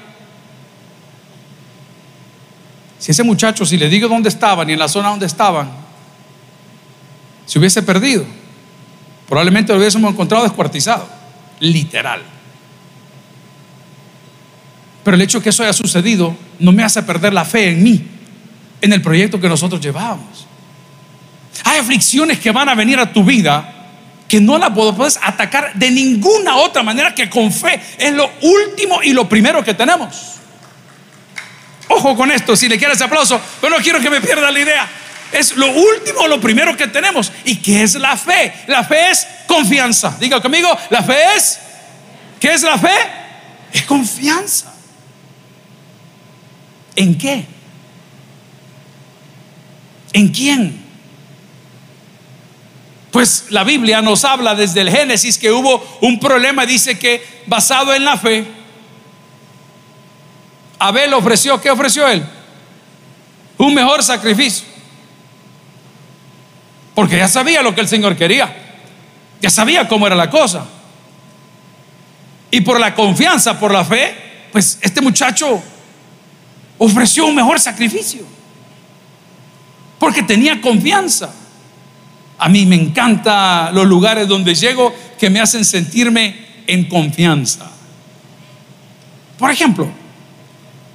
Si 2.99 3.11
ese 3.11 3.23
muchacho, 3.23 3.65
si 3.65 3.77
le 3.77 3.89
digo 3.89 4.07
dónde 4.07 4.29
estaban 4.29 4.69
y 4.69 4.73
en 4.73 4.79
la 4.79 4.87
zona 4.87 5.09
donde 5.09 5.25
estaban, 5.25 5.71
se 7.45 7.57
hubiese 7.57 7.81
perdido, 7.81 8.25
probablemente 9.27 9.73
lo 9.73 9.79
hubiésemos 9.79 10.11
encontrado 10.11 10.43
descuartizado, 10.43 11.07
literal. 11.59 12.21
Pero 15.03 15.15
el 15.15 15.21
hecho 15.21 15.39
de 15.39 15.43
que 15.43 15.49
eso 15.49 15.63
haya 15.63 15.73
sucedido 15.73 16.35
no 16.59 16.71
me 16.71 16.83
hace 16.83 17.01
perder 17.01 17.33
la 17.33 17.43
fe 17.43 17.71
en 17.71 17.81
mí 17.81 18.10
en 18.81 18.93
el 18.93 19.01
proyecto 19.01 19.39
que 19.39 19.47
nosotros 19.47 19.79
llevamos. 19.79 20.47
Hay 21.63 21.79
aflicciones 21.79 22.39
que 22.39 22.51
van 22.51 22.69
a 22.69 22.75
venir 22.75 22.99
a 22.99 23.11
tu 23.11 23.23
vida 23.23 23.81
que 24.27 24.39
no 24.39 24.57
la 24.57 24.73
puedes 24.73 25.19
atacar 25.21 25.73
de 25.73 25.91
ninguna 25.91 26.55
otra 26.55 26.83
manera 26.83 27.13
que 27.13 27.29
con 27.29 27.51
fe. 27.51 27.81
Es 27.97 28.13
lo 28.13 28.31
último 28.41 29.03
y 29.03 29.11
lo 29.11 29.27
primero 29.27 29.63
que 29.63 29.73
tenemos. 29.73 30.37
Ojo 31.89 32.15
con 32.15 32.31
esto, 32.31 32.55
si 32.55 32.69
le 32.69 32.77
quieres 32.77 33.01
aplauso, 33.01 33.39
pero 33.59 33.75
no 33.75 33.83
quiero 33.83 33.99
que 33.99 34.09
me 34.09 34.21
pierda 34.21 34.49
la 34.49 34.59
idea. 34.59 34.87
Es 35.33 35.55
lo 35.57 35.67
último, 35.69 36.27
lo 36.27 36.39
primero 36.39 36.77
que 36.77 36.87
tenemos. 36.87 37.31
¿Y 37.43 37.57
qué 37.57 37.83
es 37.83 37.95
la 37.95 38.15
fe? 38.15 38.53
La 38.67 38.85
fe 38.85 39.11
es 39.11 39.27
confianza. 39.47 40.15
Diga 40.19 40.41
conmigo, 40.41 40.69
la 40.89 41.03
fe 41.03 41.35
es... 41.35 41.59
¿Qué 42.39 42.53
es 42.53 42.63
la 42.63 42.77
fe? 42.77 42.95
Es 43.73 43.83
confianza. 43.83 44.73
¿En 46.95 47.17
qué? 47.17 47.45
¿En 50.13 50.29
quién? 50.29 50.81
Pues 53.11 53.45
la 53.49 53.63
Biblia 53.63 54.01
nos 54.01 54.23
habla 54.23 54.55
desde 54.55 54.81
el 54.81 54.89
Génesis 54.89 55.37
que 55.37 55.51
hubo 55.51 55.83
un 56.01 56.19
problema, 56.19 56.65
dice 56.65 56.97
que 56.97 57.43
basado 57.45 57.93
en 57.93 58.05
la 58.05 58.17
fe, 58.17 58.45
Abel 60.79 61.13
ofreció, 61.13 61.61
¿qué 61.61 61.69
ofreció 61.69 62.07
él? 62.07 62.25
Un 63.57 63.73
mejor 63.73 64.01
sacrificio. 64.01 64.65
Porque 66.95 67.17
ya 67.17 67.27
sabía 67.27 67.61
lo 67.61 67.75
que 67.75 67.81
el 67.81 67.87
Señor 67.87 68.15
quería, 68.15 68.53
ya 69.41 69.49
sabía 69.49 69.87
cómo 69.87 70.07
era 70.07 70.15
la 70.15 70.29
cosa. 70.29 70.65
Y 72.49 72.61
por 72.61 72.79
la 72.79 72.95
confianza, 72.95 73.59
por 73.59 73.71
la 73.71 73.85
fe, 73.85 74.15
pues 74.51 74.79
este 74.81 75.01
muchacho 75.01 75.61
ofreció 76.77 77.25
un 77.27 77.35
mejor 77.35 77.59
sacrificio 77.59 78.25
porque 80.01 80.23
tenía 80.23 80.59
confianza. 80.59 81.31
A 82.39 82.49
mí 82.49 82.65
me 82.65 82.75
encantan 82.75 83.71
los 83.71 83.85
lugares 83.85 84.27
donde 84.27 84.55
llego 84.55 84.91
que 85.19 85.29
me 85.29 85.39
hacen 85.39 85.63
sentirme 85.63 86.43
en 86.65 86.85
confianza. 86.85 87.69
Por 89.37 89.51
ejemplo, 89.51 89.87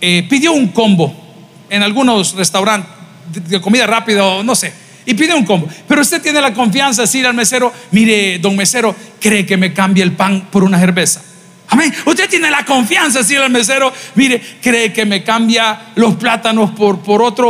eh, 0.00 0.26
pidió 0.28 0.54
un 0.54 0.70
combo 0.70 1.14
en 1.70 1.84
algunos 1.84 2.34
restaurantes 2.34 2.90
de 3.48 3.60
comida 3.60 3.86
rápida, 3.86 4.42
no 4.42 4.56
sé, 4.56 4.72
y 5.06 5.14
pide 5.14 5.34
un 5.34 5.44
combo. 5.44 5.68
Pero 5.86 6.00
usted 6.00 6.20
tiene 6.20 6.40
la 6.40 6.52
confianza 6.52 7.02
de 7.02 7.06
decir 7.06 7.28
al 7.28 7.34
mesero, 7.34 7.72
mire, 7.92 8.40
don 8.40 8.56
mesero, 8.56 8.92
¿cree 9.20 9.46
que 9.46 9.56
me 9.56 9.72
cambie 9.72 10.02
el 10.02 10.16
pan 10.16 10.48
por 10.50 10.64
una 10.64 10.80
cerveza? 10.80 11.22
Amén. 11.68 11.92
Usted 12.04 12.28
tiene 12.28 12.48
la 12.48 12.64
confianza, 12.64 13.24
si 13.24 13.34
el 13.34 13.50
mesero, 13.50 13.92
mire, 14.14 14.40
cree 14.62 14.92
que 14.92 15.04
me 15.04 15.24
cambia 15.24 15.92
los 15.96 16.14
plátanos 16.14 16.70
por, 16.70 17.00
por 17.00 17.22
otra 17.22 17.46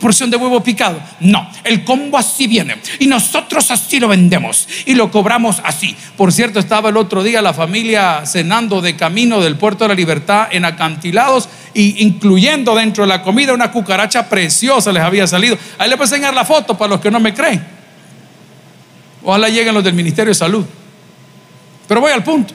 porción 0.00 0.30
de 0.30 0.36
huevo 0.36 0.62
picado. 0.62 1.00
No, 1.20 1.50
el 1.64 1.82
combo 1.82 2.16
así 2.16 2.46
viene. 2.46 2.76
Y 3.00 3.06
nosotros 3.06 3.70
así 3.72 3.98
lo 3.98 4.06
vendemos 4.08 4.68
y 4.86 4.94
lo 4.94 5.10
cobramos 5.10 5.60
así. 5.64 5.96
Por 6.16 6.32
cierto, 6.32 6.60
estaba 6.60 6.90
el 6.90 6.96
otro 6.96 7.24
día 7.24 7.42
la 7.42 7.54
familia 7.54 8.24
cenando 8.24 8.80
de 8.80 8.94
camino 8.94 9.40
del 9.40 9.56
puerto 9.56 9.84
de 9.84 9.88
la 9.88 9.94
libertad 9.94 10.48
en 10.52 10.64
acantilados 10.64 11.48
y 11.74 12.04
incluyendo 12.04 12.74
dentro 12.76 13.02
de 13.02 13.08
la 13.08 13.22
comida 13.22 13.52
una 13.52 13.72
cucaracha 13.72 14.28
preciosa 14.28 14.92
les 14.92 15.02
había 15.02 15.26
salido. 15.26 15.58
Ahí 15.78 15.88
le 15.88 15.96
voy 15.96 16.04
a 16.04 16.06
enseñar 16.06 16.34
la 16.34 16.44
foto 16.44 16.78
para 16.78 16.90
los 16.90 17.00
que 17.00 17.10
no 17.10 17.18
me 17.18 17.34
creen. 17.34 17.64
Ojalá 19.24 19.48
lleguen 19.48 19.74
los 19.74 19.82
del 19.82 19.94
Ministerio 19.94 20.30
de 20.30 20.36
Salud. 20.36 20.64
Pero 21.88 22.00
voy 22.00 22.12
al 22.12 22.22
punto. 22.22 22.54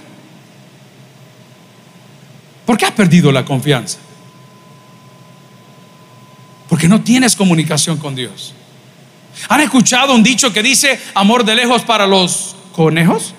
¿Por 2.66 2.78
qué 2.78 2.86
has 2.86 2.92
perdido 2.92 3.32
la 3.32 3.44
confianza? 3.44 3.98
Porque 6.70 6.88
no 6.88 7.02
tienes 7.02 7.36
comunicación 7.36 7.98
con 7.98 8.16
Dios. 8.16 8.54
¿Han 9.50 9.62
escuchado 9.62 10.14
un 10.14 10.24
dicho 10.24 10.54
que 10.54 10.64
dice 10.64 11.00
amor 11.16 11.44
de 11.44 11.56
lejos 11.56 11.82
para 11.84 12.08
los 12.08 12.56
conejos? 12.72 13.34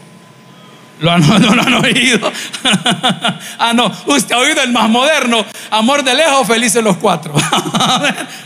¿Lo 1.00 1.10
han, 1.10 1.26
no, 1.42 1.54
lo 1.54 1.62
han 1.62 1.74
oído? 1.74 2.30
ah, 3.58 3.72
no, 3.74 3.90
usted 4.06 4.34
ha 4.34 4.38
oído 4.38 4.62
el 4.62 4.72
más 4.72 4.88
moderno, 4.88 5.44
amor 5.70 6.04
de 6.04 6.14
lejos, 6.14 6.46
felices 6.46 6.82
los 6.82 6.96
cuatro. 6.96 7.34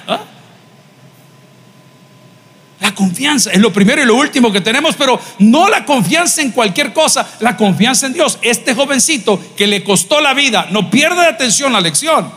¿Ah? 0.09 0.21
La 2.80 2.95
confianza 2.95 3.50
es 3.50 3.59
lo 3.59 3.73
primero 3.73 4.02
y 4.02 4.04
lo 4.04 4.16
último 4.16 4.52
que 4.52 4.61
tenemos, 4.61 4.97
pero 4.97 5.18
no 5.38 5.68
la 5.68 5.85
confianza 5.85 6.42
en 6.42 6.50
cualquier 6.50 6.92
cosa, 6.92 7.26
la 7.40 7.56
confianza 7.56 8.06
en 8.06 8.12
Dios. 8.12 8.38
Este 8.42 8.75
jovencito 8.75 9.40
que 9.56 9.66
le 9.66 9.83
costó 9.83 10.21
la 10.21 10.35
vida, 10.35 10.68
no 10.71 10.90
pierda 10.90 11.23
de 11.23 11.28
atención 11.28 11.73
la 11.73 11.80
lección. 11.80 12.30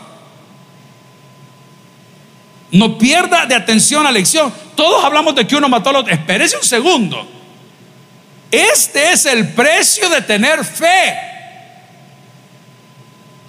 No 2.72 2.96
pierda 2.96 3.46
de 3.46 3.54
atención 3.54 4.04
la 4.04 4.12
lección. 4.12 4.52
Todos 4.74 5.04
hablamos 5.04 5.34
de 5.34 5.46
que 5.46 5.56
uno 5.56 5.68
mató 5.68 5.90
a 5.90 5.98
otro. 5.98 6.12
Espérese 6.12 6.56
un 6.56 6.62
segundo. 6.62 7.28
Este 8.50 9.12
es 9.12 9.26
el 9.26 9.48
precio 9.52 10.08
de 10.08 10.22
tener 10.22 10.64
fe. 10.64 11.16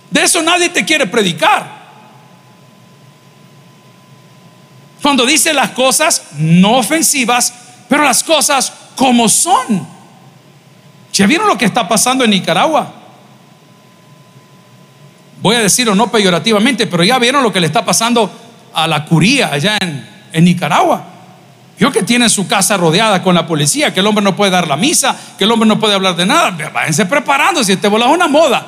De 0.09 0.23
eso 0.23 0.41
nadie 0.41 0.69
te 0.69 0.83
quiere 0.83 1.07
predicar. 1.07 1.80
Cuando 5.01 5.25
dice 5.25 5.53
las 5.53 5.71
cosas 5.71 6.23
no 6.37 6.77
ofensivas, 6.77 7.53
pero 7.89 8.03
las 8.03 8.23
cosas 8.23 8.71
como 8.95 9.27
son. 9.27 9.87
¿Ya 11.13 11.25
vieron 11.27 11.47
lo 11.47 11.57
que 11.57 11.65
está 11.65 11.87
pasando 11.87 12.23
en 12.23 12.29
Nicaragua? 12.29 12.93
Voy 15.41 15.55
a 15.55 15.59
decirlo 15.59 15.95
no 15.95 16.11
peyorativamente, 16.11 16.85
pero 16.87 17.03
ya 17.03 17.17
vieron 17.17 17.41
lo 17.41 17.51
que 17.51 17.59
le 17.59 17.67
está 17.67 17.83
pasando 17.83 18.31
a 18.73 18.87
la 18.87 19.05
curía 19.05 19.51
allá 19.51 19.77
en, 19.81 20.43
Nicaragua. 20.43 21.03
Yo 21.77 21.91
que 21.91 22.03
tiene 22.03 22.29
su 22.29 22.47
casa 22.47 22.77
rodeada 22.77 23.23
con 23.23 23.33
la 23.33 23.47
policía, 23.47 23.91
que 23.93 23.99
el 23.99 24.07
hombre 24.07 24.23
no 24.23 24.35
puede 24.35 24.51
dar 24.51 24.67
la 24.67 24.77
misa, 24.77 25.17
que 25.37 25.43
el 25.43 25.51
hombre 25.51 25.67
no 25.67 25.79
puede 25.79 25.95
hablar 25.95 26.15
de 26.15 26.27
nada. 26.27 26.51
Váyanse 26.71 27.05
preparando, 27.07 27.63
si 27.63 27.71
este 27.73 27.87
bola 27.87 28.05
es 28.05 28.13
una 28.13 28.27
moda. 28.27 28.67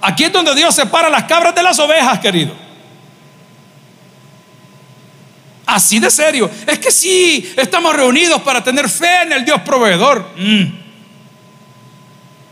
Aquí 0.00 0.24
es 0.24 0.32
donde 0.32 0.54
Dios 0.54 0.74
separa 0.74 1.10
las 1.10 1.24
cabras 1.24 1.54
de 1.54 1.62
las 1.62 1.78
ovejas, 1.78 2.18
querido. 2.20 2.65
Así 5.66 5.98
de 5.98 6.10
serio. 6.10 6.48
Es 6.66 6.78
que 6.78 6.92
sí, 6.92 7.52
estamos 7.56 7.94
reunidos 7.94 8.40
para 8.42 8.62
tener 8.62 8.88
fe 8.88 9.22
en 9.22 9.32
el 9.32 9.44
Dios 9.44 9.60
proveedor. 9.62 10.30
Mm. 10.36 10.64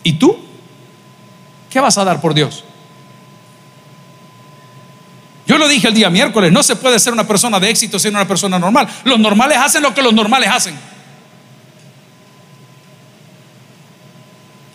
¿Y 0.02 0.12
tú? 0.14 0.36
¿Qué 1.70 1.80
vas 1.80 1.96
a 1.96 2.04
dar 2.04 2.20
por 2.20 2.34
Dios? 2.34 2.64
Yo 5.46 5.58
lo 5.58 5.68
dije 5.68 5.88
el 5.88 5.94
día 5.94 6.10
miércoles, 6.10 6.50
no 6.50 6.62
se 6.62 6.74
puede 6.76 6.98
ser 6.98 7.12
una 7.12 7.26
persona 7.26 7.60
de 7.60 7.70
éxito 7.70 7.98
siendo 7.98 8.18
una 8.18 8.26
persona 8.26 8.58
normal. 8.58 8.88
Los 9.04 9.18
normales 9.18 9.58
hacen 9.58 9.82
lo 9.82 9.94
que 9.94 10.02
los 10.02 10.12
normales 10.12 10.50
hacen. 10.50 10.76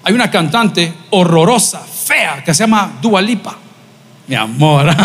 Hay 0.04 0.14
una 0.14 0.32
cantante 0.32 0.94
horrorosa, 1.10 1.80
fea, 1.80 2.44
que 2.44 2.54
se 2.54 2.64
llama 2.64 2.98
Dualipa. 3.02 3.58
Mi 4.30 4.36
amor. 4.36 4.88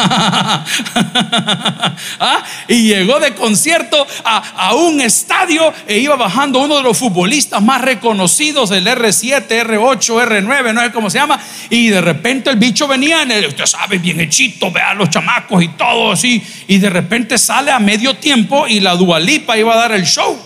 ¿Ah? 2.20 2.44
Y 2.68 2.88
llegó 2.88 3.18
de 3.18 3.34
concierto 3.34 4.06
a, 4.22 4.74
un 4.74 5.00
estadio 5.00 5.72
e 5.86 5.98
iba 5.98 6.14
bajando 6.14 6.58
uno 6.58 6.76
de 6.76 6.82
los 6.82 6.98
futbolistas 6.98 7.62
más 7.62 7.80
reconocidos, 7.80 8.70
el 8.70 8.86
R7, 8.86 9.48
R8, 9.48 10.28
R9, 10.28 10.74
no 10.74 10.82
sé 10.82 10.92
cómo 10.92 11.08
se 11.08 11.16
llama. 11.18 11.40
Y 11.70 11.88
de 11.88 12.02
repente 12.02 12.50
el 12.50 12.56
bicho 12.56 12.86
venía 12.86 13.22
en 13.22 13.30
el, 13.30 13.46
usted 13.46 13.64
sabe, 13.64 13.96
bien 13.96 14.20
hechito, 14.20 14.70
vea 14.70 14.92
los 14.92 15.08
chamacos 15.08 15.62
y 15.62 15.68
todo 15.68 16.12
así. 16.12 16.42
Y 16.68 16.76
de 16.76 16.90
repente 16.90 17.38
sale 17.38 17.70
a 17.70 17.78
medio 17.78 18.16
tiempo 18.16 18.68
y 18.68 18.80
la 18.80 18.94
Dualipa 18.94 19.56
iba 19.56 19.72
a 19.72 19.76
dar 19.78 19.92
el 19.92 20.04
show. 20.04 20.38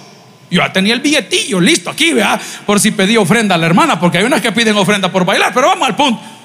Yo 0.53 0.63
ya 0.63 0.73
tenía 0.73 0.95
el 0.95 1.01
billetillo 1.01 1.61
listo 1.61 1.91
aquí, 1.91 2.13
vea, 2.13 2.41
por 2.65 2.79
si 2.79 2.93
pedía 2.93 3.19
ofrenda 3.19 3.57
a 3.57 3.59
la 3.59 3.67
hermana, 3.67 3.99
porque 3.99 4.19
hay 4.19 4.25
unas 4.25 4.41
que 4.41 4.53
piden 4.53 4.77
ofrenda 4.77 5.11
por 5.11 5.25
bailar, 5.25 5.53
pero 5.53 5.67
vamos 5.67 5.89
al 5.89 5.97
punto. 5.97 6.38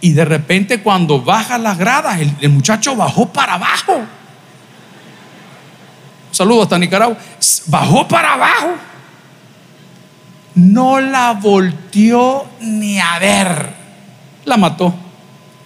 Y 0.00 0.12
de 0.12 0.24
repente 0.24 0.82
cuando 0.82 1.20
baja 1.20 1.58
las 1.58 1.78
gradas, 1.78 2.20
el, 2.40 2.50
muchacho 2.50 2.94
bajó 2.94 3.26
para 3.32 3.54
abajo. 3.54 4.02
Saludos 6.30 6.64
hasta 6.64 6.78
Nicaragua. 6.78 7.16
Bajó 7.66 8.06
para 8.06 8.34
abajo. 8.34 8.74
No 10.54 11.00
la 11.00 11.32
volteó 11.32 12.46
ni 12.60 13.00
a 13.00 13.18
ver. 13.18 13.74
La 14.44 14.56
mató. 14.56 14.94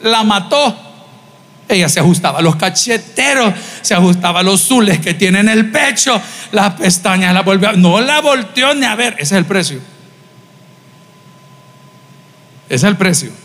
La 0.03 0.23
mató. 0.23 0.87
Ella 1.69 1.89
se 1.89 2.01
ajustaba 2.01 2.41
los 2.41 2.57
cacheteros, 2.57 3.55
se 3.81 3.95
ajustaba 3.95 4.43
los 4.43 4.61
zules 4.61 4.99
que 4.99 5.15
tiene 5.15 5.39
en 5.39 5.49
el 5.49 5.71
pecho, 5.71 6.21
las 6.51 6.75
pestañas 6.75 7.33
la 7.33 7.43
volvió. 7.43 7.73
No 7.75 8.01
la 8.01 8.21
volteó 8.21 8.75
ni 8.75 8.87
a 8.87 8.97
ver. 8.97 9.15
Ese 9.15 9.23
es 9.23 9.33
el 9.33 9.45
precio. 9.45 9.79
Ese 12.69 12.75
es 12.75 12.85
el 12.85 12.97
precio 12.97 13.40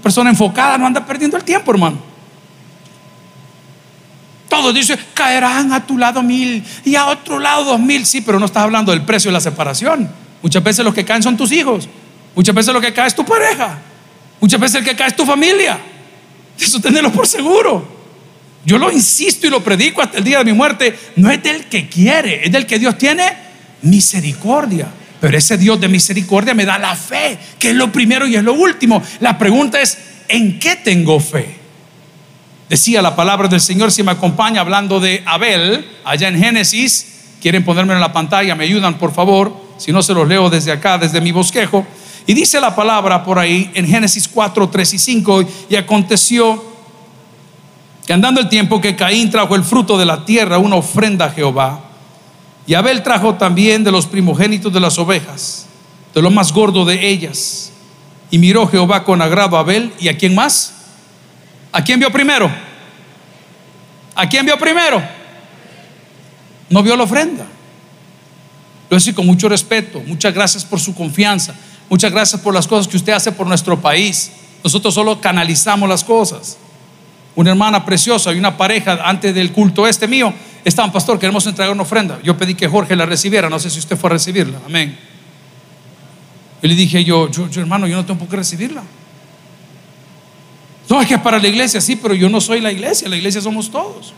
persona 0.00 0.30
enfocada 0.30 0.78
no 0.78 0.86
anda 0.86 1.04
perdiendo 1.04 1.36
el 1.36 1.44
tiempo, 1.44 1.70
hermano. 1.70 1.98
Todos 4.48 4.74
dicen, 4.74 4.98
caerán 5.14 5.72
a 5.72 5.86
tu 5.86 5.96
lado 5.96 6.22
mil 6.22 6.64
y 6.84 6.96
a 6.96 7.06
otro 7.06 7.38
lado 7.38 7.64
dos 7.64 7.80
mil. 7.80 8.04
Sí, 8.04 8.20
pero 8.20 8.40
no 8.40 8.46
estás 8.46 8.64
hablando 8.64 8.90
del 8.90 9.02
precio 9.02 9.30
de 9.30 9.34
la 9.34 9.40
separación. 9.40 10.10
Muchas 10.42 10.62
veces 10.62 10.84
los 10.84 10.92
que 10.92 11.04
caen 11.04 11.22
son 11.22 11.36
tus 11.36 11.52
hijos. 11.52 11.88
Muchas 12.34 12.54
veces 12.54 12.74
lo 12.74 12.80
que 12.80 12.92
cae 12.92 13.06
es 13.06 13.14
tu 13.14 13.24
pareja. 13.24 13.78
Muchas 14.40 14.58
veces 14.58 14.76
el 14.80 14.84
que 14.84 14.96
cae 14.96 15.08
es 15.08 15.16
tu 15.16 15.24
familia. 15.24 15.78
Eso 16.58 16.80
tenerlo 16.80 17.12
por 17.12 17.26
seguro. 17.26 18.00
Yo 18.64 18.76
lo 18.76 18.90
insisto 18.90 19.46
y 19.46 19.50
lo 19.50 19.62
predico 19.62 20.02
hasta 20.02 20.18
el 20.18 20.24
día 20.24 20.38
de 20.38 20.44
mi 20.44 20.52
muerte. 20.52 20.98
No 21.16 21.30
es 21.30 21.42
del 21.42 21.66
que 21.66 21.88
quiere, 21.88 22.44
es 22.44 22.52
del 22.52 22.66
que 22.66 22.78
Dios 22.78 22.98
tiene 22.98 23.32
misericordia. 23.82 24.88
Pero 25.20 25.36
ese 25.36 25.58
Dios 25.58 25.80
de 25.80 25.88
misericordia 25.88 26.54
me 26.54 26.64
da 26.64 26.78
la 26.78 26.96
fe, 26.96 27.38
que 27.58 27.70
es 27.70 27.76
lo 27.76 27.92
primero 27.92 28.26
y 28.26 28.36
es 28.36 28.42
lo 28.42 28.54
último. 28.54 29.02
La 29.20 29.36
pregunta 29.36 29.80
es, 29.80 29.98
¿en 30.28 30.58
qué 30.58 30.76
tengo 30.76 31.20
fe? 31.20 31.56
Decía 32.70 33.02
la 33.02 33.16
palabra 33.16 33.48
del 33.48 33.60
Señor, 33.60 33.92
si 33.92 34.02
me 34.02 34.12
acompaña 34.12 34.60
hablando 34.60 35.00
de 35.00 35.22
Abel, 35.26 35.86
allá 36.04 36.28
en 36.28 36.38
Génesis, 36.38 37.06
quieren 37.42 37.64
ponérmelo 37.64 37.94
en 37.94 38.00
la 38.00 38.12
pantalla, 38.12 38.54
me 38.54 38.64
ayudan 38.64 38.96
por 38.96 39.12
favor, 39.12 39.54
si 39.76 39.92
no 39.92 40.02
se 40.02 40.14
los 40.14 40.26
leo 40.26 40.48
desde 40.48 40.72
acá, 40.72 40.96
desde 40.96 41.20
mi 41.20 41.32
bosquejo. 41.32 41.86
Y 42.26 42.32
dice 42.32 42.60
la 42.60 42.74
palabra 42.74 43.24
por 43.24 43.38
ahí 43.38 43.70
en 43.74 43.86
Génesis 43.86 44.28
4, 44.28 44.68
3 44.68 44.94
y 44.94 44.98
5, 44.98 45.44
y 45.68 45.76
aconteció 45.76 46.64
que 48.06 48.12
andando 48.12 48.40
el 48.40 48.48
tiempo 48.48 48.80
que 48.80 48.96
Caín 48.96 49.30
trajo 49.30 49.56
el 49.56 49.64
fruto 49.64 49.98
de 49.98 50.06
la 50.06 50.24
tierra, 50.24 50.58
una 50.58 50.76
ofrenda 50.76 51.26
a 51.26 51.30
Jehová, 51.30 51.89
y 52.70 52.74
Abel 52.74 53.02
trajo 53.02 53.34
también 53.34 53.82
de 53.82 53.90
los 53.90 54.06
primogénitos 54.06 54.72
de 54.72 54.78
las 54.78 54.96
ovejas, 54.96 55.66
de 56.14 56.22
lo 56.22 56.30
más 56.30 56.52
gordo 56.52 56.84
de 56.84 57.08
ellas. 57.08 57.72
Y 58.30 58.38
miró 58.38 58.68
Jehová 58.68 59.02
con 59.02 59.20
agrado 59.20 59.56
a 59.56 59.60
Abel. 59.62 59.92
¿Y 59.98 60.06
a 60.06 60.16
quién 60.16 60.36
más? 60.36 60.72
¿A 61.72 61.82
quién 61.82 61.98
vio 61.98 62.12
primero? 62.12 62.48
¿A 64.14 64.28
quién 64.28 64.46
vio 64.46 64.56
primero? 64.56 65.02
No 66.68 66.80
vio 66.84 66.96
la 66.96 67.02
ofrenda. 67.02 67.44
Lo 68.88 68.96
decir 68.96 69.16
con 69.16 69.26
mucho 69.26 69.48
respeto. 69.48 70.00
Muchas 70.06 70.32
gracias 70.32 70.64
por 70.64 70.78
su 70.78 70.94
confianza. 70.94 71.56
Muchas 71.88 72.12
gracias 72.12 72.40
por 72.40 72.54
las 72.54 72.68
cosas 72.68 72.86
que 72.86 72.98
usted 72.98 73.14
hace 73.14 73.32
por 73.32 73.48
nuestro 73.48 73.80
país. 73.80 74.30
Nosotros 74.62 74.94
solo 74.94 75.20
canalizamos 75.20 75.88
las 75.88 76.04
cosas. 76.04 76.56
Una 77.34 77.50
hermana 77.50 77.84
preciosa 77.84 78.32
y 78.32 78.38
una 78.38 78.56
pareja 78.56 79.00
antes 79.02 79.34
del 79.34 79.50
culto 79.50 79.88
este 79.88 80.06
mío 80.06 80.32
estaban, 80.64 80.92
pastor, 80.92 81.18
queremos 81.18 81.46
entregar 81.46 81.72
una 81.72 81.82
ofrenda. 81.82 82.18
Yo 82.22 82.36
pedí 82.36 82.54
que 82.54 82.68
Jorge 82.68 82.96
la 82.96 83.06
recibiera, 83.06 83.48
no 83.48 83.58
sé 83.58 83.70
si 83.70 83.78
usted 83.78 83.96
fue 83.96 84.10
a 84.10 84.12
recibirla. 84.14 84.58
Amén. 84.66 84.96
Y 86.62 86.68
le 86.68 86.74
dije 86.74 87.04
yo, 87.04 87.30
yo, 87.30 87.48
hermano, 87.60 87.86
yo 87.86 87.96
no 87.96 88.04
tengo 88.04 88.20
por 88.20 88.28
qué 88.28 88.36
recibirla. 88.36 88.82
No, 90.88 91.00
es 91.00 91.06
que 91.06 91.14
es 91.14 91.20
para 91.20 91.38
la 91.38 91.48
iglesia, 91.48 91.80
sí, 91.80 91.96
pero 91.96 92.14
yo 92.14 92.28
no 92.28 92.40
soy 92.40 92.60
la 92.60 92.72
iglesia, 92.72 93.08
la 93.08 93.16
iglesia 93.16 93.40
somos 93.40 93.70
todos. 93.70 94.12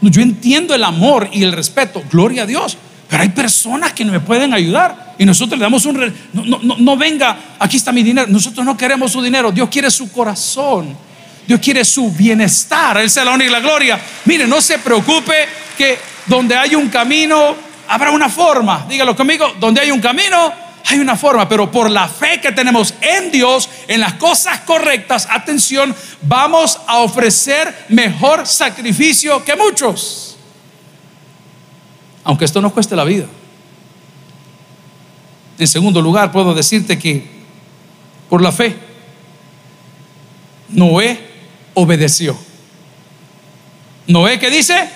Yo 0.00 0.22
entiendo 0.22 0.74
el 0.74 0.84
amor 0.84 1.28
y 1.32 1.42
el 1.42 1.52
respeto, 1.52 2.02
gloria 2.10 2.44
a 2.44 2.46
Dios, 2.46 2.76
pero 3.08 3.22
hay 3.22 3.28
personas 3.28 3.92
que 3.92 4.04
no 4.04 4.12
me 4.12 4.20
pueden 4.20 4.54
ayudar 4.54 5.14
y 5.18 5.24
nosotros 5.24 5.58
le 5.58 5.64
damos 5.64 5.84
un... 5.84 6.12
No, 6.32 6.44
no, 6.44 6.76
no 6.78 6.96
venga, 6.96 7.56
aquí 7.58 7.76
está 7.76 7.92
mi 7.92 8.02
dinero, 8.02 8.26
nosotros 8.28 8.64
no 8.64 8.76
queremos 8.76 9.12
su 9.12 9.20
dinero, 9.20 9.52
Dios 9.52 9.68
quiere 9.68 9.90
su 9.90 10.10
corazón. 10.10 10.96
Dios 11.46 11.60
quiere 11.60 11.84
su 11.84 12.10
bienestar. 12.10 12.98
Él 12.98 13.10
se 13.10 13.24
la 13.24 13.32
honra 13.32 13.46
y 13.46 13.50
la 13.50 13.60
gloria. 13.60 14.00
Mire, 14.24 14.46
no 14.46 14.60
se 14.60 14.78
preocupe 14.78 15.48
que 15.76 15.98
donde 16.26 16.56
hay 16.56 16.74
un 16.74 16.88
camino, 16.88 17.56
habrá 17.88 18.10
una 18.10 18.28
forma. 18.28 18.86
Dígalo 18.88 19.16
conmigo, 19.16 19.52
donde 19.58 19.80
hay 19.80 19.90
un 19.90 20.00
camino, 20.00 20.52
hay 20.86 20.98
una 20.98 21.16
forma. 21.16 21.48
Pero 21.48 21.70
por 21.70 21.90
la 21.90 22.08
fe 22.08 22.40
que 22.40 22.52
tenemos 22.52 22.94
en 23.00 23.30
Dios, 23.30 23.68
en 23.88 24.00
las 24.00 24.14
cosas 24.14 24.60
correctas, 24.60 25.26
atención, 25.30 25.94
vamos 26.22 26.80
a 26.86 26.98
ofrecer 26.98 27.86
mejor 27.88 28.46
sacrificio 28.46 29.44
que 29.44 29.56
muchos. 29.56 30.36
Aunque 32.24 32.44
esto 32.44 32.60
nos 32.60 32.72
cueste 32.72 32.94
la 32.94 33.04
vida. 33.04 33.26
En 35.58 35.66
segundo 35.66 36.00
lugar, 36.00 36.30
puedo 36.32 36.54
decirte 36.54 36.98
que 36.98 37.42
por 38.28 38.40
la 38.40 38.52
fe, 38.52 38.74
Noé 40.68 41.31
obedeció. 41.74 42.36
Noé, 44.06 44.38
¿qué 44.38 44.50
dice? 44.50 44.88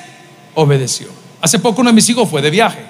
Obedeció. 0.54 1.08
Hace 1.40 1.58
poco 1.58 1.80
uno 1.80 1.90
de 1.90 1.94
mis 1.94 2.08
hijos 2.08 2.28
fue 2.28 2.42
de 2.42 2.50
viaje. 2.50 2.84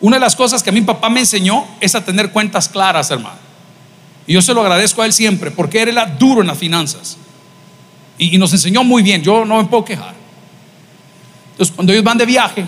Una 0.00 0.16
de 0.16 0.20
las 0.20 0.36
cosas 0.36 0.62
que 0.62 0.70
a 0.70 0.72
mi 0.72 0.82
papá 0.82 1.08
me 1.08 1.20
enseñó 1.20 1.66
es 1.80 1.94
a 1.94 2.04
tener 2.04 2.30
cuentas 2.30 2.68
claras, 2.68 3.10
hermano. 3.10 3.38
Y 4.26 4.34
yo 4.34 4.42
se 4.42 4.54
lo 4.54 4.60
agradezco 4.60 5.02
a 5.02 5.06
él 5.06 5.12
siempre, 5.12 5.50
porque 5.50 5.82
él 5.82 5.88
era 5.90 6.06
duro 6.06 6.40
en 6.40 6.46
las 6.46 6.58
finanzas. 6.58 7.16
Y, 8.18 8.34
y 8.34 8.38
nos 8.38 8.52
enseñó 8.52 8.84
muy 8.84 9.02
bien, 9.02 9.22
yo 9.22 9.44
no 9.44 9.58
me 9.58 9.64
puedo 9.64 9.84
quejar. 9.84 10.14
Entonces, 11.52 11.74
cuando 11.74 11.92
ellos 11.92 12.04
van 12.04 12.18
de 12.18 12.26
viaje, 12.26 12.66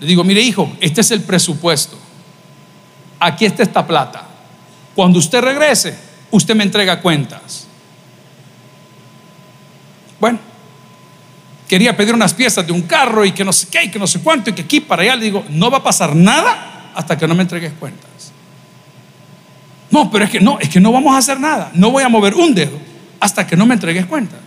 le 0.00 0.06
digo, 0.06 0.24
mire 0.24 0.40
hijo, 0.40 0.70
este 0.80 1.00
es 1.00 1.10
el 1.10 1.22
presupuesto. 1.22 1.96
Aquí 3.20 3.44
está 3.44 3.62
esta 3.62 3.86
plata. 3.86 4.26
Cuando 4.94 5.18
usted 5.18 5.40
regrese, 5.40 5.96
usted 6.30 6.54
me 6.54 6.64
entrega 6.64 7.00
cuentas. 7.00 7.67
Bueno, 10.20 10.38
quería 11.68 11.96
pedir 11.96 12.14
unas 12.14 12.34
piezas 12.34 12.66
de 12.66 12.72
un 12.72 12.82
carro 12.82 13.24
y 13.24 13.32
que 13.32 13.44
no 13.44 13.52
sé 13.52 13.68
qué, 13.70 13.84
y 13.84 13.90
que 13.90 13.98
no 13.98 14.06
sé 14.06 14.20
cuánto, 14.20 14.50
y 14.50 14.52
que 14.52 14.62
aquí 14.62 14.80
para 14.80 15.02
allá. 15.02 15.16
Le 15.16 15.26
digo, 15.26 15.44
no 15.50 15.70
va 15.70 15.78
a 15.78 15.82
pasar 15.82 16.16
nada 16.16 16.90
hasta 16.94 17.16
que 17.16 17.28
no 17.28 17.34
me 17.34 17.42
entregues 17.42 17.72
cuentas. 17.78 18.08
No, 19.90 20.10
pero 20.10 20.24
es 20.24 20.30
que 20.30 20.40
no, 20.40 20.58
es 20.58 20.68
que 20.68 20.80
no 20.80 20.92
vamos 20.92 21.14
a 21.14 21.18
hacer 21.18 21.38
nada. 21.38 21.70
No 21.74 21.90
voy 21.90 22.02
a 22.02 22.08
mover 22.08 22.34
un 22.34 22.54
dedo 22.54 22.78
hasta 23.20 23.46
que 23.46 23.56
no 23.56 23.66
me 23.66 23.74
entregues 23.74 24.06
cuentas. 24.06 24.40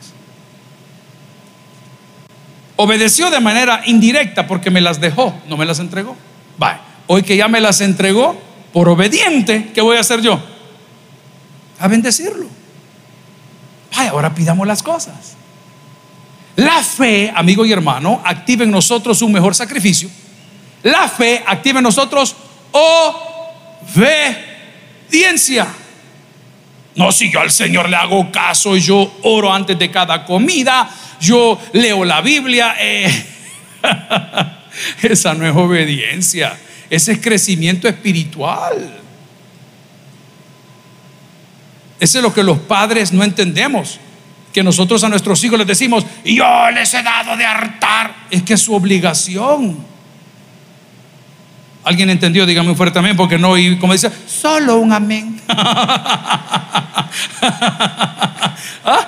Obedeció 2.75 3.29
de 3.29 3.39
manera 3.39 3.81
indirecta 3.85 4.47
porque 4.47 4.71
me 4.71 4.81
las 4.81 4.99
dejó, 4.99 5.33
no 5.47 5.57
me 5.57 5.65
las 5.65 5.79
entregó. 5.79 6.15
Vaya, 6.57 6.81
hoy 7.07 7.23
que 7.23 7.37
ya 7.37 7.47
me 7.47 7.61
las 7.61 7.81
entregó, 7.81 8.39
por 8.73 8.89
obediente, 8.89 9.71
¿qué 9.73 9.81
voy 9.81 9.97
a 9.97 9.99
hacer 9.99 10.21
yo? 10.21 10.41
A 11.79 11.87
bendecirlo. 11.87 12.47
Vaya, 13.95 14.11
ahora 14.11 14.33
pidamos 14.33 14.65
las 14.65 14.81
cosas. 14.81 15.35
La 16.55 16.83
fe, 16.83 17.31
amigo 17.33 17.65
y 17.65 17.71
hermano, 17.71 18.21
activa 18.25 18.63
en 18.63 18.71
nosotros 18.71 19.21
un 19.21 19.31
mejor 19.31 19.55
sacrificio. 19.55 20.09
La 20.83 21.07
fe 21.07 21.43
activa 21.45 21.79
en 21.79 21.83
nosotros 21.83 22.35
obediencia. 25.11 25.67
No, 26.95 27.11
si 27.11 27.31
yo 27.31 27.39
al 27.39 27.51
Señor 27.51 27.87
le 27.89 27.95
hago 27.95 28.31
caso 28.31 28.75
yo 28.75 29.19
oro 29.23 29.53
antes 29.53 29.79
de 29.79 29.89
cada 29.89 30.25
comida, 30.25 30.89
yo 31.21 31.59
leo 31.73 32.03
la 32.03 32.21
Biblia, 32.21 32.75
eh, 32.79 33.25
esa 35.01 35.33
no 35.33 35.47
es 35.47 35.55
obediencia, 35.55 36.57
ese 36.89 37.13
es 37.13 37.21
crecimiento 37.21 37.87
espiritual. 37.87 38.97
Ese 41.99 42.17
es 42.17 42.23
lo 42.23 42.33
que 42.33 42.43
los 42.43 42.57
padres 42.59 43.13
no 43.13 43.23
entendemos 43.23 43.99
que 44.53 44.63
nosotros 44.63 45.03
a 45.03 45.09
nuestros 45.09 45.43
hijos 45.43 45.57
les 45.57 45.67
decimos, 45.67 46.05
yo 46.23 46.71
les 46.71 46.93
he 46.93 47.01
dado 47.01 47.37
de 47.37 47.45
hartar, 47.45 48.13
es 48.29 48.43
que 48.43 48.53
es 48.53 48.61
su 48.61 48.73
obligación. 48.73 49.77
¿Alguien 51.83 52.09
entendió? 52.09 52.45
Dígame 52.45 52.69
un 52.69 52.75
fuerte 52.75 52.99
amén, 52.99 53.17
porque 53.17 53.39
no, 53.39 53.57
y 53.57 53.77
como 53.77 53.93
dice, 53.93 54.11
solo 54.27 54.77
un 54.77 54.93
amén. 54.93 55.41
¿Ah? 58.83 59.07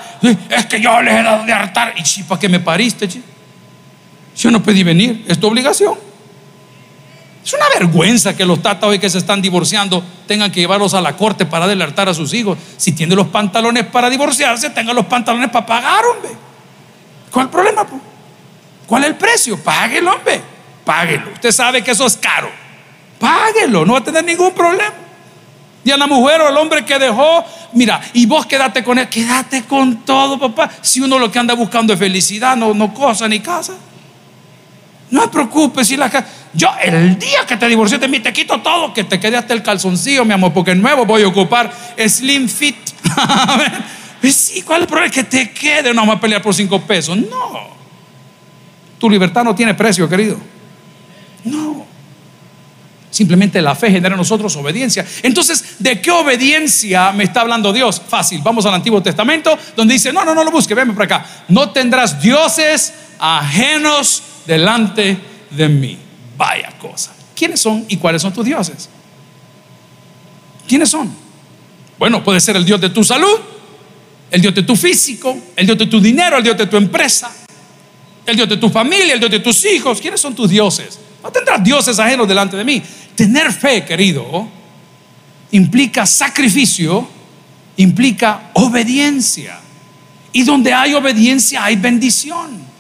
Es 0.50 0.66
que 0.66 0.82
yo 0.82 1.02
les 1.02 1.14
he 1.14 1.24
dado 1.24 1.46
de 1.46 1.54
hartar. 1.54 1.94
¿Y 1.98 2.06
si 2.06 2.24
para 2.24 2.40
qué 2.40 2.50
me 2.50 2.60
pariste? 2.60 3.08
Yo 4.36 4.50
no 4.50 4.64
pedí 4.64 4.84
venir, 4.84 5.24
es 5.28 5.40
tu 5.40 5.48
obligación. 5.48 6.13
Es 7.46 7.54
una 7.54 7.68
vergüenza 7.78 8.36
que 8.36 8.46
los 8.46 8.62
tatas 8.62 8.90
hoy 8.90 9.00
que 9.00 9.10
se 9.10 9.18
están 9.18 9.42
divorciando 9.42 10.04
tengan 10.28 10.52
que 10.52 10.62
llevarlos 10.62 10.94
a 10.94 11.02
la 11.02 11.18
corte 11.18 11.46
para 11.46 11.66
adelantar 11.66 12.08
a 12.08 12.14
sus 12.14 12.34
hijos. 12.34 12.58
Si 12.78 12.94
tiene 12.94 13.16
los 13.16 13.28
pantalones 13.28 13.86
para 13.86 14.10
divorciarse, 14.10 14.70
tengan 14.70 14.96
los 14.96 15.06
pantalones 15.06 15.50
para 15.50 15.66
pagar, 15.66 16.06
hombre. 16.06 16.32
¿Cuál 17.30 17.46
es 17.46 17.48
el 17.48 17.52
problema? 17.52 17.86
¿Cuál 18.88 19.04
es 19.04 19.10
el 19.10 19.16
precio? 19.16 19.62
Páguelo, 19.62 20.14
hombre. 20.14 20.42
Páguelo. 20.86 21.32
Usted 21.34 21.52
sabe 21.52 21.84
que 21.84 21.92
eso 21.92 22.06
es 22.06 22.16
caro. 22.16 22.50
Páguelo, 23.20 23.86
no 23.86 23.94
va 23.94 24.00
a 24.00 24.04
tener 24.04 24.24
ningún 24.24 24.54
problema. 24.54 24.94
Y 25.84 25.92
a 25.92 25.98
la 25.98 26.08
mujer 26.08 26.40
o 26.42 26.48
al 26.48 26.56
hombre 26.56 26.86
que 26.86 26.98
dejó, 26.98 27.44
mira, 27.74 28.00
y 28.14 28.26
vos 28.26 28.46
quédate 28.46 28.86
con 28.86 28.98
él, 29.00 29.10
quédate 29.10 29.64
con 29.64 30.06
todo, 30.06 30.40
papá. 30.40 30.70
Si 30.82 31.02
uno 31.02 31.20
lo 31.20 31.30
que 31.30 31.40
anda 31.40 31.54
buscando 31.56 31.92
es 31.92 32.00
felicidad, 32.00 32.56
no, 32.56 32.74
no 32.74 32.94
cosa 32.94 33.28
ni 33.28 33.42
casa. 33.42 33.74
No 35.10 35.24
te 35.24 35.30
preocupes 35.30 35.88
si 35.88 35.98
la 35.98 36.10
Yo, 36.54 36.70
el 36.84 37.18
día 37.18 37.46
que 37.48 37.58
te 37.58 37.68
divorcié 37.68 37.98
de 37.98 38.08
mí, 38.08 38.20
te 38.20 38.32
quito 38.32 38.62
todo, 38.62 38.94
que 38.94 39.04
te 39.04 39.20
quede 39.20 39.38
hasta 39.38 39.54
el 39.54 39.64
calzoncillo, 39.64 40.24
mi 40.24 40.34
amor, 40.34 40.54
porque 40.54 40.76
nuevo 40.76 41.06
voy 41.06 41.24
a 41.24 41.28
ocupar 41.28 41.72
Slim 41.98 42.48
Fit. 42.48 42.76
Pues 44.24 44.36
sí, 44.36 44.62
¿cuál 44.62 44.78
es 44.78 44.84
el 44.84 44.88
problema? 44.88 45.12
Que 45.12 45.26
te 45.26 45.52
quede, 45.52 45.94
no 45.94 46.00
vamos 46.00 46.16
a 46.16 46.20
pelear 46.22 46.42
por 46.42 46.56
cinco 46.56 46.80
pesos. 46.80 47.18
No. 47.18 47.76
Tu 48.98 49.10
libertad 49.10 49.44
no 49.44 49.54
tiene 49.54 49.74
precio, 49.74 50.08
querido. 50.08 50.38
No. 51.44 51.86
Simplemente 53.10 53.62
la 53.62 53.76
fe 53.76 53.92
genera 53.92 54.16
en 54.16 54.20
nosotros 54.20 54.56
obediencia. 54.56 55.06
Entonces, 55.24 55.76
¿de 55.78 56.00
qué 56.00 56.10
obediencia 56.10 57.12
me 57.12 57.26
está 57.26 57.42
hablando 57.42 57.74
Dios? 57.74 58.02
Fácil. 58.08 58.40
Vamos 58.42 58.66
al 58.66 58.74
Antiguo 58.74 59.04
Testamento, 59.04 59.60
donde 59.76 59.96
dice, 59.96 60.14
no, 60.14 60.24
no, 60.24 60.34
no 60.34 60.46
lo 60.46 60.52
busque, 60.52 60.74
venme 60.74 60.94
para 60.94 61.18
acá. 61.18 61.26
No 61.50 61.72
tendrás 61.72 62.22
dioses 62.22 62.94
ajenos 63.20 64.24
delante 64.48 65.18
de 65.50 65.68
mí. 65.68 65.98
Vaya 66.38 66.72
cosa. 66.80 67.14
¿Quiénes 67.36 67.60
son 67.60 67.86
y 67.88 67.98
cuáles 67.98 68.22
son 68.22 68.34
tus 68.34 68.46
dioses? 68.46 68.90
¿Quiénes 70.68 70.90
son? 70.90 71.14
Bueno, 71.98 72.24
puede 72.24 72.40
ser 72.40 72.56
el 72.56 72.66
Dios 72.66 72.80
de 72.82 72.90
tu 72.90 73.04
salud, 73.04 73.40
el 74.32 74.42
Dios 74.42 74.56
de 74.56 74.64
tu 74.64 74.76
físico, 74.76 75.38
el 75.56 75.66
Dios 75.66 75.78
de 75.78 75.86
tu 75.88 76.00
dinero, 76.00 76.38
el 76.38 76.44
Dios 76.44 76.58
de 76.58 76.68
tu 76.68 76.78
empresa, 76.78 77.32
el 78.26 78.36
Dios 78.36 78.50
de 78.50 78.58
tu 78.58 78.70
familia, 78.70 79.14
el 79.14 79.20
Dios 79.20 79.32
de 79.32 79.40
tus 79.40 79.64
hijos. 79.66 80.02
¿Quiénes 80.02 80.20
son 80.20 80.34
tus 80.36 80.50
dioses? 80.50 81.00
No 81.24 81.32
tendrás 81.32 81.64
dioses 81.64 82.00
ajenos 82.00 82.28
delante 82.28 82.58
de 82.58 82.64
mí. 82.64 82.82
Tener 83.16 83.52
fe, 83.54 83.86
querido, 83.86 84.48
implica 85.52 86.06
sacrificio, 86.06 87.08
implica 87.78 88.50
obediencia. 88.54 89.60
Y 90.32 90.44
donde 90.44 90.74
hay 90.74 90.94
obediencia 90.96 91.64
hay 91.64 91.76
bendición. 91.76 92.73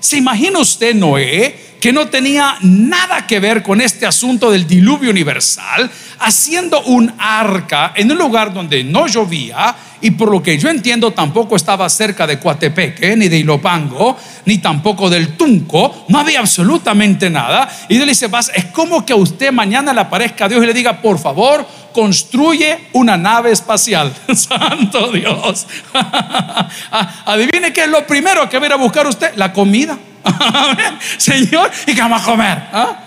¿Se 0.00 0.16
imagina 0.16 0.58
usted, 0.58 0.94
Noé, 0.94 1.66
que 1.80 1.92
no 1.92 2.08
tenía 2.08 2.56
nada 2.62 3.26
que 3.26 3.40
ver 3.40 3.62
con 3.62 3.80
este 3.80 4.06
asunto 4.06 4.50
del 4.50 4.66
diluvio 4.66 5.10
universal, 5.10 5.90
haciendo 6.18 6.82
un 6.82 7.12
arca 7.18 7.92
en 7.94 8.10
un 8.10 8.18
lugar 8.18 8.52
donde 8.52 8.82
no 8.82 9.06
llovía 9.06 9.74
y 10.00 10.10
por 10.12 10.30
lo 10.30 10.42
que 10.42 10.58
yo 10.58 10.68
entiendo 10.68 11.12
tampoco 11.12 11.56
estaba 11.56 11.88
cerca 11.88 12.26
de 12.26 12.38
Coatepeque, 12.38 13.16
ni 13.16 13.28
de 13.28 13.38
Ilopango, 13.38 14.16
ni 14.44 14.58
tampoco 14.58 15.08
del 15.08 15.36
Tunco, 15.36 16.06
no 16.08 16.18
había 16.18 16.40
absolutamente 16.40 17.30
nada. 17.30 17.68
Y 17.88 17.96
él 17.96 18.06
dice, 18.06 18.28
vas, 18.28 18.50
es 18.54 18.66
como 18.66 19.04
que 19.04 19.12
a 19.12 19.16
usted 19.16 19.52
mañana 19.52 19.92
le 19.92 20.00
aparezca 20.00 20.44
a 20.44 20.48
Dios 20.48 20.62
y 20.62 20.66
le 20.66 20.74
diga, 20.74 21.00
por 21.00 21.18
favor, 21.18 21.66
construye 21.92 22.88
una 22.92 23.16
nave 23.16 23.52
espacial. 23.52 24.12
Santo 24.34 25.12
Dios. 25.12 25.66
Adivine 27.24 27.72
qué 27.72 27.84
es 27.84 27.90
lo 27.90 28.06
primero 28.06 28.48
que 28.48 28.58
va 28.58 28.64
a 28.64 28.66
ir 28.66 28.72
a 28.72 28.76
buscar 28.76 29.06
usted, 29.06 29.32
la 29.36 29.52
comida. 29.52 29.98
Señor, 31.16 31.70
¿y 31.86 31.94
qué 31.94 32.00
vamos 32.00 32.22
a 32.22 32.24
comer? 32.24 32.62
¿Ah? 32.72 33.00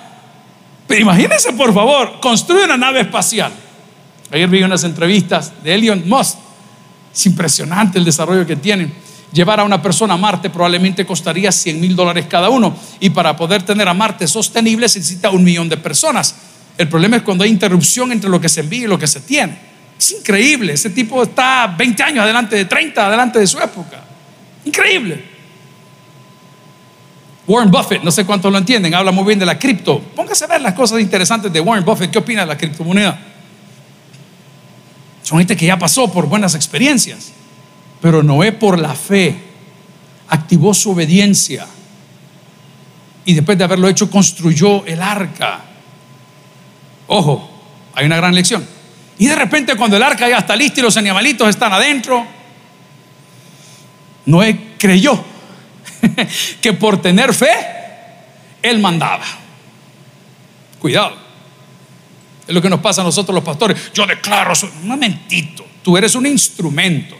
Pero 0.87 1.01
imagínense, 1.01 1.53
por 1.53 1.71
favor, 1.73 2.19
construye 2.19 2.65
una 2.65 2.77
nave 2.77 3.01
espacial. 3.01 3.51
Ayer 4.31 4.49
vi 4.49 4.63
unas 4.63 4.83
entrevistas 4.83 5.53
de 5.63 5.75
Elon 5.75 6.03
Musk. 6.07 6.48
Es 7.19 7.25
impresionante 7.25 7.99
el 7.99 8.05
desarrollo 8.05 8.47
que 8.47 8.55
tienen. 8.55 8.93
Llevar 9.33 9.59
a 9.59 9.65
una 9.65 9.81
persona 9.81 10.13
a 10.13 10.17
Marte 10.17 10.49
probablemente 10.49 11.05
costaría 11.05 11.51
100 11.51 11.81
mil 11.81 11.93
dólares 11.93 12.27
cada 12.29 12.47
uno. 12.47 12.73
Y 13.01 13.09
para 13.09 13.35
poder 13.35 13.61
tener 13.61 13.89
a 13.89 13.93
Marte 13.93 14.25
sostenible 14.25 14.87
se 14.87 14.99
necesita 14.99 15.29
un 15.29 15.43
millón 15.43 15.67
de 15.67 15.75
personas. 15.75 16.33
El 16.77 16.87
problema 16.87 17.17
es 17.17 17.23
cuando 17.23 17.43
hay 17.43 17.49
interrupción 17.49 18.13
entre 18.13 18.29
lo 18.29 18.39
que 18.39 18.47
se 18.47 18.61
envía 18.61 18.85
y 18.85 18.87
lo 18.87 18.97
que 18.97 19.05
se 19.05 19.19
tiene. 19.19 19.59
Es 19.99 20.13
increíble. 20.13 20.71
Ese 20.71 20.91
tipo 20.91 21.21
está 21.21 21.67
20 21.77 22.01
años 22.03 22.23
adelante 22.23 22.55
de 22.55 22.63
30, 22.63 23.05
adelante 23.05 23.37
de 23.37 23.47
su 23.47 23.59
época. 23.59 24.01
Increíble. 24.63 25.21
Warren 27.45 27.69
Buffett, 27.69 28.01
no 28.01 28.11
sé 28.11 28.25
cuántos 28.25 28.49
lo 28.49 28.59
entienden, 28.59 28.95
habla 28.95 29.11
muy 29.11 29.25
bien 29.25 29.39
de 29.39 29.45
la 29.45 29.59
cripto. 29.59 29.99
Póngase 30.15 30.45
a 30.45 30.47
ver 30.47 30.61
las 30.61 30.73
cosas 30.73 31.01
interesantes 31.01 31.51
de 31.51 31.59
Warren 31.59 31.83
Buffett. 31.83 32.11
¿Qué 32.11 32.19
opina 32.19 32.41
de 32.41 32.47
la 32.47 32.57
criptomoneda? 32.57 33.28
Son 35.29 35.37
gente 35.37 35.55
que 35.55 35.67
ya 35.67 35.77
pasó 35.77 36.11
por 36.11 36.25
buenas 36.25 36.55
experiencias. 36.55 37.33
Pero 38.01 38.23
Noé 38.23 38.51
por 38.51 38.79
la 38.79 38.95
fe 38.95 39.35
activó 40.27 40.73
su 40.73 40.89
obediencia. 40.89 41.67
Y 43.25 43.35
después 43.35 43.55
de 43.55 43.63
haberlo 43.63 43.87
hecho 43.87 44.09
construyó 44.09 44.83
el 44.87 44.99
arca. 44.99 45.61
Ojo, 47.05 47.47
hay 47.93 48.07
una 48.07 48.15
gran 48.15 48.33
lección. 48.33 48.65
Y 49.19 49.27
de 49.27 49.35
repente 49.35 49.75
cuando 49.75 49.97
el 49.97 50.01
arca 50.01 50.27
ya 50.27 50.39
está 50.39 50.55
lista 50.55 50.79
y 50.79 50.83
los 50.83 50.97
animalitos 50.97 51.47
están 51.47 51.73
adentro, 51.73 52.25
Noé 54.25 54.73
creyó 54.79 55.23
que 56.59 56.73
por 56.73 57.03
tener 57.03 57.35
fe, 57.35 57.51
él 58.63 58.79
mandaba. 58.79 59.25
Cuidado. 60.79 61.28
Es 62.49 62.55
lo 62.55 62.63
que 62.63 62.69
nos 62.69 62.79
pasa 62.79 63.01
a 63.01 63.03
nosotros 63.03 63.35
los 63.35 63.43
pastores. 63.43 63.91
Yo 63.93 64.07
declaro, 64.07 64.53
un 64.81 64.87
momentito, 64.87 65.63
tú 65.83 65.95
eres 65.95 66.15
un 66.15 66.25
instrumento 66.25 67.15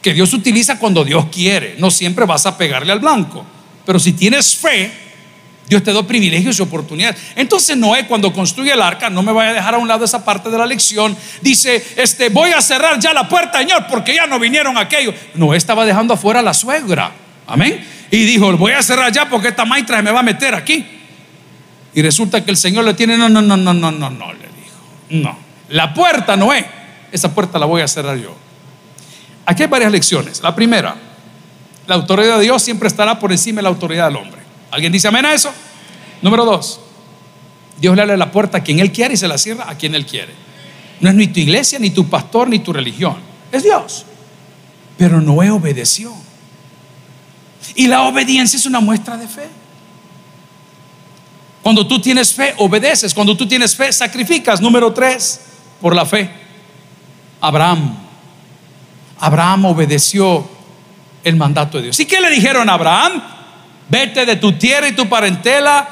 que 0.00 0.14
Dios 0.14 0.32
utiliza 0.32 0.78
cuando 0.78 1.04
Dios 1.04 1.26
quiere. 1.32 1.74
No 1.78 1.90
siempre 1.90 2.24
vas 2.24 2.46
a 2.46 2.56
pegarle 2.56 2.92
al 2.92 3.00
blanco. 3.00 3.44
Pero 3.84 3.98
si 3.98 4.12
tienes 4.12 4.54
fe, 4.54 4.92
Dios 5.68 5.82
te 5.82 5.92
da 5.92 6.06
privilegios 6.06 6.60
y 6.60 6.62
oportunidades. 6.62 7.20
Entonces 7.34 7.76
Noé 7.76 8.06
cuando 8.06 8.32
construye 8.32 8.70
el 8.70 8.80
arca, 8.80 9.10
no 9.10 9.20
me 9.20 9.32
vaya 9.32 9.50
a 9.50 9.54
dejar 9.54 9.74
a 9.74 9.78
un 9.78 9.88
lado 9.88 10.04
esa 10.04 10.24
parte 10.24 10.48
de 10.48 10.56
la 10.56 10.64
lección, 10.64 11.16
dice, 11.42 11.84
este, 11.96 12.28
voy 12.28 12.52
a 12.52 12.62
cerrar 12.62 13.00
ya 13.00 13.12
la 13.12 13.28
puerta, 13.28 13.58
Señor, 13.58 13.88
porque 13.90 14.14
ya 14.14 14.28
no 14.28 14.38
vinieron 14.38 14.78
aquellos. 14.78 15.12
Noé 15.34 15.56
estaba 15.56 15.84
dejando 15.84 16.14
afuera 16.14 16.38
a 16.38 16.42
la 16.44 16.54
suegra. 16.54 17.10
Amén. 17.48 17.84
Y 18.12 18.18
dijo, 18.18 18.56
voy 18.56 18.74
a 18.74 18.82
cerrar 18.82 19.10
ya 19.10 19.28
porque 19.28 19.48
esta 19.48 19.64
maestra 19.64 20.00
me 20.02 20.12
va 20.12 20.20
a 20.20 20.22
meter 20.22 20.54
aquí. 20.54 20.86
Y 21.94 22.00
resulta 22.00 22.44
que 22.44 22.52
el 22.52 22.56
Señor 22.56 22.84
le 22.84 22.94
tiene, 22.94 23.18
no, 23.18 23.28
no, 23.28 23.42
no, 23.42 23.56
no, 23.56 23.74
no, 23.74 23.90
no, 23.90 24.10
no. 24.10 24.47
No. 25.10 25.38
La 25.68 25.92
puerta, 25.92 26.36
Noé, 26.36 26.66
esa 27.12 27.34
puerta 27.34 27.58
la 27.58 27.66
voy 27.66 27.82
a 27.82 27.88
cerrar 27.88 28.16
yo. 28.16 28.34
Aquí 29.46 29.62
hay 29.62 29.68
varias 29.68 29.92
lecciones. 29.92 30.42
La 30.42 30.54
primera, 30.54 30.94
la 31.86 31.94
autoridad 31.94 32.36
de 32.36 32.44
Dios 32.44 32.62
siempre 32.62 32.88
estará 32.88 33.18
por 33.18 33.32
encima 33.32 33.58
de 33.58 33.62
la 33.62 33.68
autoridad 33.70 34.06
del 34.06 34.16
hombre. 34.16 34.40
¿Alguien 34.70 34.92
dice 34.92 35.08
amén 35.08 35.24
a 35.24 35.32
eso? 35.32 35.52
Número 36.20 36.44
dos, 36.44 36.80
Dios 37.80 37.94
le 37.96 38.02
abre 38.02 38.16
la 38.16 38.30
puerta 38.30 38.58
a 38.58 38.62
quien 38.62 38.80
Él 38.80 38.92
quiere 38.92 39.14
y 39.14 39.16
se 39.16 39.28
la 39.28 39.38
cierra 39.38 39.68
a 39.68 39.76
quien 39.76 39.94
Él 39.94 40.04
quiere. 40.04 40.34
No 41.00 41.08
es 41.08 41.14
ni 41.14 41.28
tu 41.28 41.40
iglesia, 41.40 41.78
ni 41.78 41.90
tu 41.90 42.08
pastor, 42.08 42.48
ni 42.48 42.58
tu 42.58 42.72
religión. 42.72 43.16
Es 43.52 43.62
Dios. 43.62 44.04
Pero 44.96 45.20
Noé 45.20 45.50
obedeció. 45.50 46.12
Y 47.74 47.86
la 47.86 48.02
obediencia 48.02 48.56
es 48.56 48.66
una 48.66 48.80
muestra 48.80 49.16
de 49.16 49.28
fe. 49.28 49.48
Cuando 51.68 51.86
tú 51.86 52.00
tienes 52.00 52.32
fe, 52.32 52.54
obedeces. 52.56 53.12
Cuando 53.12 53.36
tú 53.36 53.46
tienes 53.46 53.76
fe, 53.76 53.92
sacrificas. 53.92 54.58
Número 54.58 54.90
tres, 54.94 55.38
por 55.82 55.94
la 55.94 56.06
fe. 56.06 56.30
Abraham. 57.42 57.94
Abraham 59.20 59.66
obedeció 59.66 60.48
el 61.22 61.36
mandato 61.36 61.76
de 61.76 61.82
Dios. 61.84 62.00
¿Y 62.00 62.06
qué 62.06 62.22
le 62.22 62.30
dijeron 62.30 62.70
a 62.70 62.72
Abraham? 62.72 63.22
Vete 63.86 64.24
de 64.24 64.36
tu 64.36 64.52
tierra 64.52 64.88
y 64.88 64.92
tu 64.92 65.10
parentela 65.10 65.86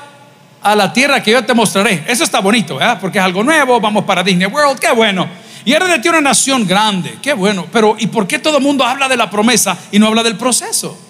a 0.62 0.74
la 0.74 0.90
tierra 0.94 1.22
que 1.22 1.32
yo 1.32 1.44
te 1.44 1.52
mostraré. 1.52 2.04
Eso 2.08 2.24
está 2.24 2.40
bonito, 2.40 2.76
¿verdad? 2.76 2.98
Porque 2.98 3.18
es 3.18 3.24
algo 3.24 3.44
nuevo, 3.44 3.78
vamos 3.78 4.06
para 4.06 4.22
Disney 4.22 4.46
World, 4.46 4.78
qué 4.78 4.92
bueno. 4.92 5.28
Y 5.66 5.74
eres 5.74 5.90
de 5.90 5.98
ti 5.98 6.08
una 6.08 6.22
nación 6.22 6.66
grande, 6.66 7.18
qué 7.20 7.34
bueno. 7.34 7.66
Pero 7.70 7.96
¿y 7.98 8.06
por 8.06 8.26
qué 8.26 8.38
todo 8.38 8.56
el 8.56 8.62
mundo 8.62 8.82
habla 8.82 9.10
de 9.10 9.16
la 9.18 9.28
promesa 9.28 9.76
y 9.92 9.98
no 9.98 10.06
habla 10.06 10.22
del 10.22 10.38
proceso? 10.38 11.05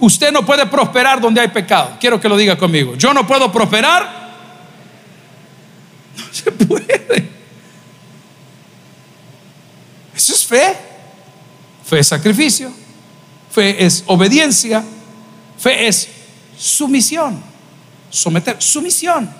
Usted 0.00 0.32
no 0.32 0.44
puede 0.44 0.66
prosperar 0.66 1.20
donde 1.20 1.40
hay 1.40 1.48
pecado. 1.48 1.96
Quiero 2.00 2.18
que 2.18 2.28
lo 2.28 2.36
diga 2.36 2.56
conmigo. 2.56 2.94
Yo 2.96 3.12
no 3.12 3.26
puedo 3.26 3.52
prosperar. 3.52 4.30
No 6.16 6.24
se 6.32 6.50
puede. 6.50 7.28
Eso 10.14 10.32
es 10.32 10.46
fe. 10.46 10.76
Fe 11.84 11.98
es 11.98 12.08
sacrificio. 12.08 12.72
Fe 13.50 13.84
es 13.84 14.02
obediencia. 14.06 14.82
Fe 15.58 15.86
es 15.86 16.08
sumisión. 16.56 17.42
Someter, 18.08 18.56
sumisión. 18.60 19.30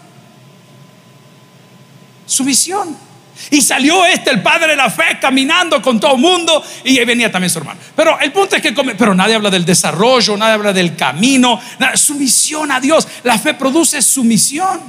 Sumisión. 2.27 3.10
Y 3.50 3.62
salió 3.62 4.05
este, 4.05 4.31
el 4.31 4.42
padre 4.42 4.68
de 4.68 4.76
la 4.76 4.90
fe, 4.90 5.18
caminando 5.20 5.81
con 5.81 5.98
todo 5.98 6.14
el 6.14 6.20
mundo. 6.20 6.62
Y 6.85 6.98
ahí 6.98 7.05
venía 7.05 7.33
también 7.33 7.50
su 7.50 7.59
hermano. 7.59 7.81
Pero 7.96 8.18
el 8.20 8.33
punto 8.33 8.57
es 8.57 8.62
que, 8.62 8.72
pero 8.72 9.14
nadie 9.14 9.35
habla 9.35 9.50
del 9.50 9.64
desarrollo, 9.64 10.37
nadie 10.37 10.55
habla 10.55 10.72
del 10.72 10.94
camino. 10.94 11.61
sumisión 11.94 12.70
a 12.70 12.81
Dios. 12.81 13.09
La 13.24 13.38
fe 13.38 13.55
produce 13.55 14.03
sumisión. 14.03 14.81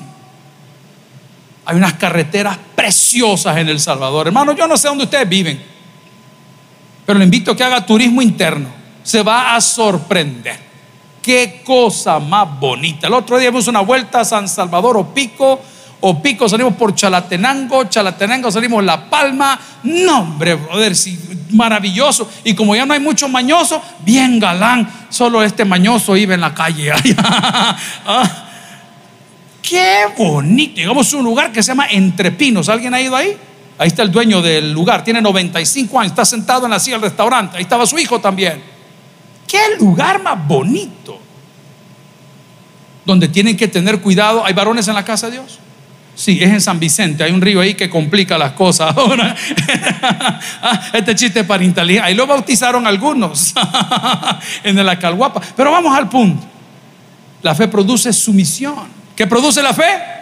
Hay 1.66 1.76
unas 1.78 1.94
carreteras 1.94 2.58
preciosas 2.76 3.58
en 3.58 3.70
El 3.70 3.80
Salvador. 3.80 4.28
Hermano, 4.28 4.52
yo 4.54 4.68
no 4.68 4.76
sé 4.76 4.88
dónde 4.88 5.06
ustedes 5.06 5.30
viven. 5.30 5.62
Pero 7.06 7.18
le 7.18 7.26
invito 7.26 7.52
a 7.52 7.56
que 7.56 7.64
haga 7.64 7.86
turismo 7.86 8.22
interno. 8.22 8.70
Se 9.04 9.24
va 9.24 9.56
a 9.56 9.62
sorprender. 9.62 10.72
Qué 11.22 11.62
cosa 11.64 12.20
más 12.20 12.60
bonita. 12.60 13.08
El 13.08 13.14
otro 13.14 13.38
día 13.38 13.50
dimos 13.50 13.68
una 13.68 13.82
vuelta 13.82 14.22
a 14.22 14.26
San 14.26 14.48
Salvador 14.50 14.98
o 14.98 15.14
Pico 15.14 15.62
o 16.02 16.22
Pico 16.22 16.50
salimos 16.50 16.74
por 16.74 16.96
Chalatenango, 16.96 17.86
Chalatenango 17.86 18.52
salimos 18.52 18.84
La 18.84 19.10
Palma. 19.10 19.60
No, 19.84 20.22
hombre, 20.22 20.56
brother, 20.56 20.94
maravilloso. 21.52 22.30
Y 22.44 22.56
como 22.56 22.76
ya 22.76 22.86
no 22.86 22.94
hay 22.94 23.00
mucho 23.00 23.30
mañoso, 23.30 23.82
bien 24.04 24.40
galán. 24.40 24.90
Solo 25.10 25.44
este 25.44 25.64
mañoso 25.64 26.18
iba 26.18 26.34
en 26.34 26.42
la 26.42 26.54
calle. 26.54 26.92
Ah, 28.04 28.48
qué 29.62 30.06
bonito. 30.18 30.76
Llegamos 30.78 31.14
a 31.14 31.18
un 31.18 31.24
lugar 31.24 31.52
que 31.52 31.62
se 31.62 31.70
llama 31.70 31.88
Entre 31.88 32.32
Pinos. 32.32 32.68
¿Alguien 32.68 32.94
ha 32.94 33.00
ido 33.00 33.16
ahí? 33.16 33.38
Ahí 33.78 33.88
está 33.88 34.02
el 34.02 34.12
dueño 34.12 34.42
del 34.42 34.72
lugar, 34.74 35.04
tiene 35.04 35.22
95 35.22 36.00
años, 36.00 36.12
está 36.12 36.26
sentado 36.26 36.66
en 36.66 36.72
la 36.72 36.80
silla 36.80 36.98
del 36.98 37.04
restaurante. 37.10 37.58
Ahí 37.58 37.64
estaba 37.64 37.86
su 37.86 37.98
hijo 37.98 38.20
también. 38.20 38.62
Qué 39.48 39.78
lugar 39.80 40.22
más 40.22 40.48
bonito. 40.48 41.20
Donde 43.06 43.28
tienen 43.28 43.58
que 43.58 43.68
tener 43.68 44.00
cuidado. 44.02 44.46
¿Hay 44.46 44.54
varones 44.54 44.88
en 44.88 44.96
la 44.96 45.04
casa 45.04 45.28
de 45.28 45.34
Dios? 45.34 45.60
Sí, 46.16 46.40
es 46.42 46.50
en 46.50 46.62
San 46.62 46.80
Vicente. 46.80 47.24
Hay 47.24 47.32
un 47.32 47.42
río 47.42 47.62
ahí 47.62 47.74
que 47.74 47.90
complica 47.90 48.38
las 48.38 48.52
cosas 48.52 48.96
ahora. 48.98 49.36
Ah, 50.62 50.90
este 50.94 51.16
chiste 51.16 51.44
para 51.44 51.64
inteligente. 51.64 52.08
Ahí 52.08 52.14
lo 52.14 52.28
bautizaron 52.28 52.86
algunos 52.86 53.54
en 54.64 54.78
el 54.78 54.88
Acalguapa. 54.88 55.42
Pero 55.56 55.72
vamos 55.72 55.98
al 55.98 56.10
punto. 56.10 56.46
La 57.42 57.56
fe 57.56 57.68
produce 57.68 58.14
sumisión. 58.14 59.02
¿Qué 59.16 59.26
produce 59.26 59.62
la 59.62 59.74
fe? 59.74 60.22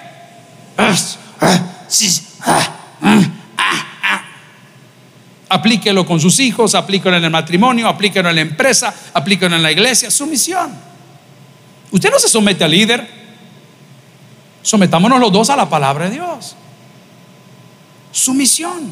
Aplíquelo 5.49 6.06
con 6.06 6.19
sus 6.19 6.39
hijos, 6.39 6.75
aplíquelo 6.75 7.17
en 7.17 7.23
el 7.23 7.32
matrimonio, 7.32 7.88
aplíquelo 7.88 8.30
en 8.30 8.36
la 8.36 8.41
empresa, 8.41 8.93
aplíquelo 9.13 9.56
en 9.56 9.63
la 9.63 9.71
iglesia. 9.71 10.12
Sumisión. 10.12 10.71
Usted 11.91 12.12
no 12.12 12.19
se 12.19 12.30
somete 12.30 12.63
al 12.63 12.71
líder, 12.71 13.18
Sometámonos 14.69 15.19
los 15.19 15.32
dos 15.32 15.49
a 15.49 15.55
la 15.55 15.67
palabra 15.67 16.05
de 16.05 16.12
Dios. 16.12 16.55
Sumisión. 18.12 18.91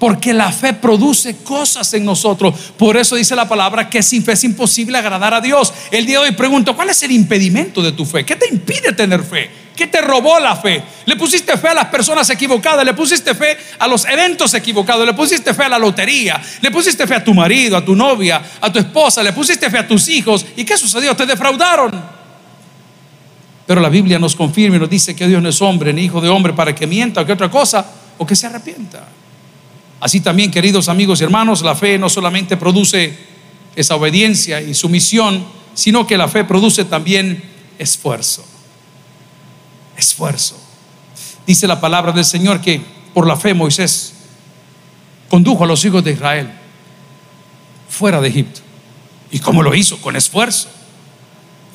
Porque 0.00 0.34
la 0.34 0.50
fe 0.50 0.72
produce 0.72 1.36
cosas 1.36 1.94
en 1.94 2.04
nosotros. 2.04 2.52
Por 2.76 2.96
eso 2.96 3.14
dice 3.14 3.36
la 3.36 3.48
palabra 3.48 3.88
que 3.88 4.02
sin 4.02 4.24
fe 4.24 4.32
es 4.32 4.42
imposible 4.42 4.98
agradar 4.98 5.34
a 5.34 5.40
Dios. 5.40 5.72
El 5.92 6.04
día 6.04 6.18
de 6.18 6.24
hoy 6.24 6.32
pregunto, 6.32 6.74
¿cuál 6.74 6.90
es 6.90 7.00
el 7.04 7.12
impedimento 7.12 7.80
de 7.80 7.92
tu 7.92 8.04
fe? 8.04 8.26
¿Qué 8.26 8.34
te 8.34 8.48
impide 8.48 8.92
tener 8.92 9.22
fe? 9.22 9.48
¿Qué 9.76 9.86
te 9.86 10.00
robó 10.00 10.40
la 10.40 10.56
fe? 10.56 10.82
¿Le 11.04 11.14
pusiste 11.14 11.56
fe 11.56 11.68
a 11.68 11.74
las 11.74 11.86
personas 11.86 12.28
equivocadas? 12.28 12.84
¿Le 12.84 12.92
pusiste 12.92 13.36
fe 13.36 13.56
a 13.78 13.86
los 13.86 14.04
eventos 14.04 14.52
equivocados? 14.52 15.06
¿Le 15.06 15.14
pusiste 15.14 15.54
fe 15.54 15.62
a 15.62 15.68
la 15.68 15.78
lotería? 15.78 16.42
¿Le 16.60 16.72
pusiste 16.72 17.06
fe 17.06 17.14
a 17.14 17.22
tu 17.22 17.32
marido, 17.32 17.76
a 17.76 17.84
tu 17.84 17.94
novia, 17.94 18.42
a 18.60 18.72
tu 18.72 18.80
esposa? 18.80 19.22
¿Le 19.22 19.32
pusiste 19.32 19.70
fe 19.70 19.78
a 19.78 19.86
tus 19.86 20.08
hijos? 20.08 20.44
¿Y 20.56 20.64
qué 20.64 20.76
sucedió? 20.76 21.14
Te 21.14 21.24
defraudaron. 21.24 22.25
Pero 23.66 23.80
la 23.80 23.88
Biblia 23.88 24.18
nos 24.18 24.36
confirma 24.36 24.76
y 24.76 24.78
nos 24.78 24.90
dice 24.90 25.16
que 25.16 25.26
Dios 25.26 25.42
no 25.42 25.48
es 25.48 25.60
hombre 25.60 25.92
ni 25.92 26.02
hijo 26.02 26.20
de 26.20 26.28
hombre 26.28 26.52
para 26.52 26.74
que 26.74 26.86
mienta 26.86 27.22
o 27.22 27.26
que 27.26 27.32
otra 27.32 27.50
cosa 27.50 27.84
o 28.16 28.26
que 28.26 28.36
se 28.36 28.46
arrepienta. 28.46 29.08
Así 30.00 30.20
también, 30.20 30.50
queridos 30.50 30.88
amigos 30.88 31.20
y 31.20 31.24
hermanos, 31.24 31.62
la 31.62 31.74
fe 31.74 31.98
no 31.98 32.08
solamente 32.08 32.56
produce 32.56 33.16
esa 33.74 33.96
obediencia 33.96 34.60
y 34.60 34.72
sumisión, 34.74 35.44
sino 35.74 36.06
que 36.06 36.16
la 36.16 36.28
fe 36.28 36.44
produce 36.44 36.84
también 36.84 37.42
esfuerzo. 37.78 38.44
Esfuerzo. 39.96 40.58
Dice 41.46 41.66
la 41.66 41.80
palabra 41.80 42.12
del 42.12 42.24
Señor 42.24 42.60
que 42.60 42.80
por 43.14 43.26
la 43.26 43.36
fe 43.36 43.54
Moisés 43.54 44.14
condujo 45.28 45.64
a 45.64 45.66
los 45.66 45.84
hijos 45.84 46.04
de 46.04 46.12
Israel 46.12 46.50
fuera 47.88 48.20
de 48.20 48.28
Egipto. 48.28 48.60
¿Y 49.30 49.38
cómo 49.38 49.62
lo 49.62 49.74
hizo? 49.74 50.00
Con 50.00 50.16
esfuerzo. 50.16 50.68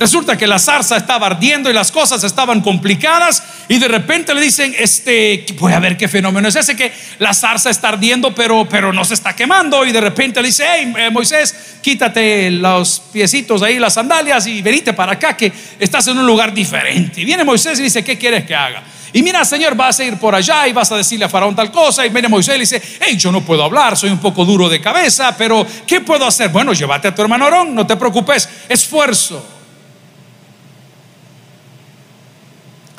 Resulta 0.01 0.35
que 0.35 0.47
la 0.47 0.57
zarza 0.57 0.97
estaba 0.97 1.27
ardiendo 1.27 1.69
y 1.69 1.73
las 1.73 1.91
cosas 1.91 2.23
estaban 2.23 2.61
complicadas 2.61 3.43
y 3.67 3.77
de 3.77 3.87
repente 3.87 4.33
le 4.33 4.41
dicen, 4.41 4.73
este, 4.75 5.45
voy 5.59 5.73
a 5.73 5.79
ver 5.79 5.95
qué 5.95 6.07
fenómeno 6.07 6.47
es 6.47 6.55
ese 6.55 6.75
que 6.75 6.91
la 7.19 7.35
zarza 7.35 7.69
está 7.69 7.89
ardiendo 7.89 8.33
pero, 8.33 8.67
pero 8.67 8.91
no 8.91 9.05
se 9.05 9.13
está 9.13 9.35
quemando 9.35 9.85
y 9.85 9.91
de 9.91 10.01
repente 10.01 10.41
le 10.41 10.47
dice, 10.47 10.65
hey 10.67 10.91
eh, 10.97 11.11
Moisés, 11.11 11.77
quítate 11.83 12.49
los 12.49 12.99
piecitos 13.13 13.61
ahí, 13.61 13.77
las 13.77 13.93
sandalias 13.93 14.47
y 14.47 14.63
venite 14.63 14.93
para 14.93 15.11
acá 15.11 15.37
que 15.37 15.53
estás 15.79 16.07
en 16.07 16.17
un 16.17 16.25
lugar 16.25 16.51
diferente. 16.51 17.21
Y 17.21 17.25
viene 17.25 17.43
Moisés 17.43 17.79
y 17.79 17.83
dice, 17.83 18.03
¿qué 18.03 18.17
quieres 18.17 18.43
que 18.43 18.55
haga? 18.55 18.81
Y 19.13 19.21
mira, 19.21 19.45
Señor, 19.45 19.75
vas 19.75 19.99
a 19.99 20.03
ir 20.03 20.17
por 20.17 20.33
allá 20.33 20.67
y 20.67 20.73
vas 20.73 20.91
a 20.91 20.97
decirle 20.97 21.25
a 21.25 21.29
Faraón 21.29 21.55
tal 21.55 21.71
cosa. 21.71 22.03
Y 22.07 22.09
viene 22.09 22.27
Moisés 22.27 22.55
y 22.55 22.57
le 22.57 22.63
dice, 22.63 22.81
hey, 23.01 23.15
yo 23.17 23.31
no 23.31 23.41
puedo 23.41 23.63
hablar, 23.63 23.95
soy 23.95 24.09
un 24.09 24.17
poco 24.17 24.45
duro 24.45 24.67
de 24.67 24.81
cabeza, 24.81 25.37
pero 25.37 25.63
¿qué 25.85 26.01
puedo 26.01 26.25
hacer? 26.25 26.49
Bueno, 26.49 26.73
llévate 26.73 27.09
a 27.09 27.13
tu 27.13 27.21
hermano 27.21 27.45
Aarón, 27.45 27.75
no 27.75 27.85
te 27.85 27.95
preocupes, 27.97 28.49
esfuerzo. 28.67 29.60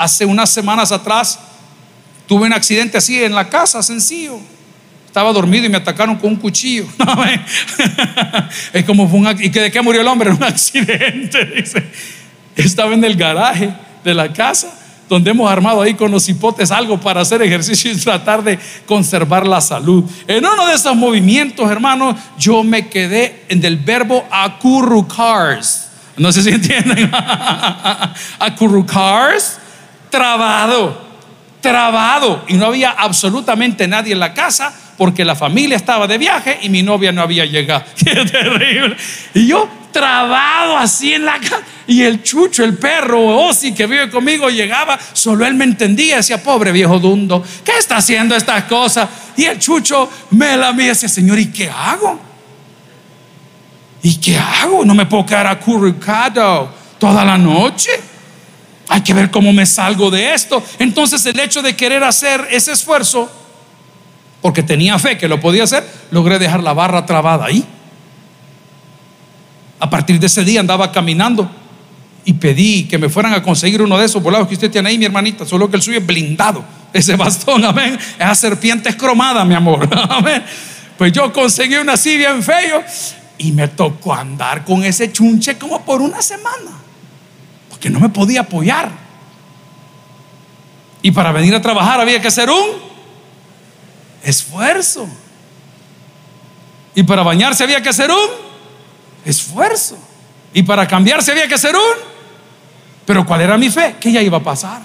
Hace 0.02 0.26
unas 0.26 0.50
semanas 0.50 0.90
atrás 0.90 1.38
tuve 2.26 2.46
un 2.46 2.52
accidente 2.52 2.98
así 2.98 3.22
en 3.22 3.36
la 3.36 3.48
casa, 3.48 3.84
sencillo. 3.84 4.36
Estaba 5.06 5.32
dormido 5.32 5.66
y 5.66 5.68
me 5.68 5.76
atacaron 5.76 6.16
con 6.16 6.30
un 6.30 6.36
cuchillo. 6.38 6.86
es 8.72 8.84
como 8.84 9.08
fue 9.08 9.20
un 9.20 9.28
¿Y 9.40 9.48
de 9.48 9.70
qué 9.70 9.80
murió 9.80 10.00
el 10.00 10.08
hombre? 10.08 10.30
En 10.30 10.36
un 10.38 10.42
accidente, 10.42 11.44
dice. 11.44 11.86
Estaba 12.56 12.94
en 12.94 13.04
el 13.04 13.14
garaje 13.14 13.72
de 14.02 14.12
la 14.12 14.32
casa 14.32 14.76
donde 15.08 15.30
hemos 15.30 15.48
armado 15.48 15.80
ahí 15.80 15.94
con 15.94 16.10
los 16.10 16.28
hipotes 16.28 16.72
algo 16.72 16.98
para 16.98 17.20
hacer 17.20 17.40
ejercicio 17.40 17.92
y 17.92 17.96
tratar 17.96 18.42
de 18.42 18.58
conservar 18.86 19.46
la 19.46 19.60
salud. 19.60 20.02
En 20.26 20.44
uno 20.44 20.66
de 20.66 20.74
esos 20.74 20.96
movimientos, 20.96 21.70
hermano, 21.70 22.18
yo 22.36 22.64
me 22.64 22.88
quedé 22.88 23.44
en 23.48 23.64
el 23.64 23.76
verbo 23.76 24.26
acurrucars. 24.32 25.90
No 26.16 26.32
sé 26.32 26.42
si 26.42 26.48
entienden. 26.48 27.08
acurrucars 28.40 29.60
trabado, 30.12 30.96
trabado. 31.60 32.44
Y 32.46 32.54
no 32.54 32.66
había 32.66 32.90
absolutamente 32.90 33.88
nadie 33.88 34.12
en 34.12 34.20
la 34.20 34.32
casa 34.32 34.72
porque 34.96 35.24
la 35.24 35.34
familia 35.34 35.76
estaba 35.76 36.06
de 36.06 36.18
viaje 36.18 36.58
y 36.62 36.68
mi 36.68 36.82
novia 36.84 37.10
no 37.10 37.22
había 37.22 37.44
llegado. 37.46 37.82
Qué 37.96 38.14
terrible. 38.26 38.96
Y 39.34 39.48
yo 39.48 39.68
trabado 39.90 40.76
así 40.76 41.14
en 41.14 41.24
la 41.24 41.40
casa. 41.40 41.62
Y 41.86 42.02
el 42.02 42.22
chucho, 42.22 42.62
el 42.62 42.78
perro, 42.78 43.26
Osi 43.46 43.74
que 43.74 43.86
vive 43.86 44.08
conmigo, 44.10 44.48
llegaba, 44.48 44.98
solo 45.12 45.44
él 45.44 45.54
me 45.54 45.64
entendía, 45.64 46.16
decía, 46.16 46.42
pobre 46.42 46.70
viejo 46.70 46.98
dundo, 47.00 47.42
¿qué 47.64 47.72
está 47.78 47.96
haciendo 47.96 48.36
estas 48.36 48.64
cosas? 48.64 49.08
Y 49.36 49.44
el 49.44 49.58
chucho 49.58 50.08
me 50.30 50.56
la 50.56 50.72
mía, 50.72 50.88
decía, 50.88 51.08
Señor, 51.08 51.38
¿y 51.38 51.46
qué 51.46 51.68
hago? 51.68 52.20
¿Y 54.02 54.16
qué 54.18 54.38
hago? 54.38 54.84
No 54.84 54.94
me 54.94 55.06
puedo 55.06 55.26
quedar 55.26 55.46
acurrucado 55.46 56.72
toda 56.98 57.24
la 57.24 57.36
noche 57.36 58.11
hay 58.92 59.00
que 59.00 59.14
ver 59.14 59.30
cómo 59.30 59.54
me 59.54 59.64
salgo 59.64 60.10
de 60.10 60.34
esto. 60.34 60.62
Entonces 60.78 61.24
el 61.24 61.40
hecho 61.40 61.62
de 61.62 61.74
querer 61.74 62.04
hacer 62.04 62.46
ese 62.50 62.72
esfuerzo, 62.72 63.30
porque 64.42 64.62
tenía 64.62 64.98
fe 64.98 65.16
que 65.16 65.28
lo 65.28 65.40
podía 65.40 65.64
hacer, 65.64 65.82
logré 66.10 66.38
dejar 66.38 66.62
la 66.62 66.74
barra 66.74 67.06
trabada 67.06 67.46
ahí. 67.46 67.64
A 69.80 69.88
partir 69.88 70.20
de 70.20 70.26
ese 70.26 70.44
día 70.44 70.60
andaba 70.60 70.92
caminando 70.92 71.50
y 72.26 72.34
pedí 72.34 72.84
que 72.84 72.98
me 72.98 73.08
fueran 73.08 73.32
a 73.32 73.42
conseguir 73.42 73.80
uno 73.80 73.96
de 73.96 74.04
esos 74.04 74.22
volados 74.22 74.46
que 74.46 74.54
usted 74.54 74.70
tiene 74.70 74.90
ahí, 74.90 74.98
mi 74.98 75.06
hermanita, 75.06 75.46
solo 75.46 75.70
que 75.70 75.76
el 75.76 75.82
suyo 75.82 75.98
es 75.98 76.06
blindado. 76.06 76.62
Ese 76.92 77.16
bastón, 77.16 77.64
amén. 77.64 77.98
Esa 78.18 78.34
serpiente 78.34 78.90
es 78.90 78.96
cromada, 78.96 79.42
mi 79.46 79.54
amor. 79.54 79.88
Amén. 80.10 80.44
Pues 80.98 81.10
yo 81.10 81.32
conseguí 81.32 81.76
una 81.76 81.94
así 81.94 82.18
bien 82.18 82.42
feo 82.42 82.84
y 83.38 83.52
me 83.52 83.68
tocó 83.68 84.12
andar 84.12 84.62
con 84.62 84.84
ese 84.84 85.10
chunche 85.10 85.56
como 85.56 85.82
por 85.82 86.02
una 86.02 86.20
semana 86.20 86.81
que 87.82 87.90
no 87.90 87.98
me 87.98 88.08
podía 88.08 88.42
apoyar. 88.42 88.92
Y 91.02 91.10
para 91.10 91.32
venir 91.32 91.52
a 91.52 91.60
trabajar 91.60 92.00
había 92.00 92.22
que 92.22 92.28
hacer 92.28 92.48
un 92.48 92.70
esfuerzo. 94.22 95.08
Y 96.94 97.02
para 97.02 97.24
bañarse 97.24 97.64
había 97.64 97.82
que 97.82 97.88
hacer 97.88 98.08
un 98.12 98.28
esfuerzo. 99.24 99.98
Y 100.54 100.62
para 100.62 100.86
cambiarse 100.86 101.32
había 101.32 101.48
que 101.48 101.54
hacer 101.54 101.74
un... 101.74 102.12
Pero 103.04 103.26
¿cuál 103.26 103.40
era 103.40 103.58
mi 103.58 103.68
fe? 103.68 103.96
Que 103.98 104.12
ya 104.12 104.22
iba 104.22 104.38
a 104.38 104.42
pasar. 104.42 104.80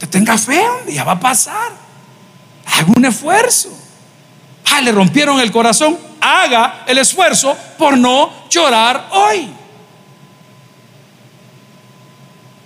Que 0.00 0.06
tenga 0.06 0.38
fe, 0.38 0.64
ya 0.88 1.04
va 1.04 1.12
a 1.12 1.20
pasar. 1.20 1.70
Haga 2.64 2.92
un 2.96 3.04
esfuerzo. 3.04 3.68
Ah, 4.70 4.80
le 4.80 4.90
rompieron 4.90 5.38
el 5.38 5.52
corazón. 5.52 5.98
Haga 6.18 6.84
el 6.86 6.96
esfuerzo 6.96 7.54
por 7.76 7.98
no 7.98 8.48
llorar 8.48 9.08
hoy. 9.10 9.56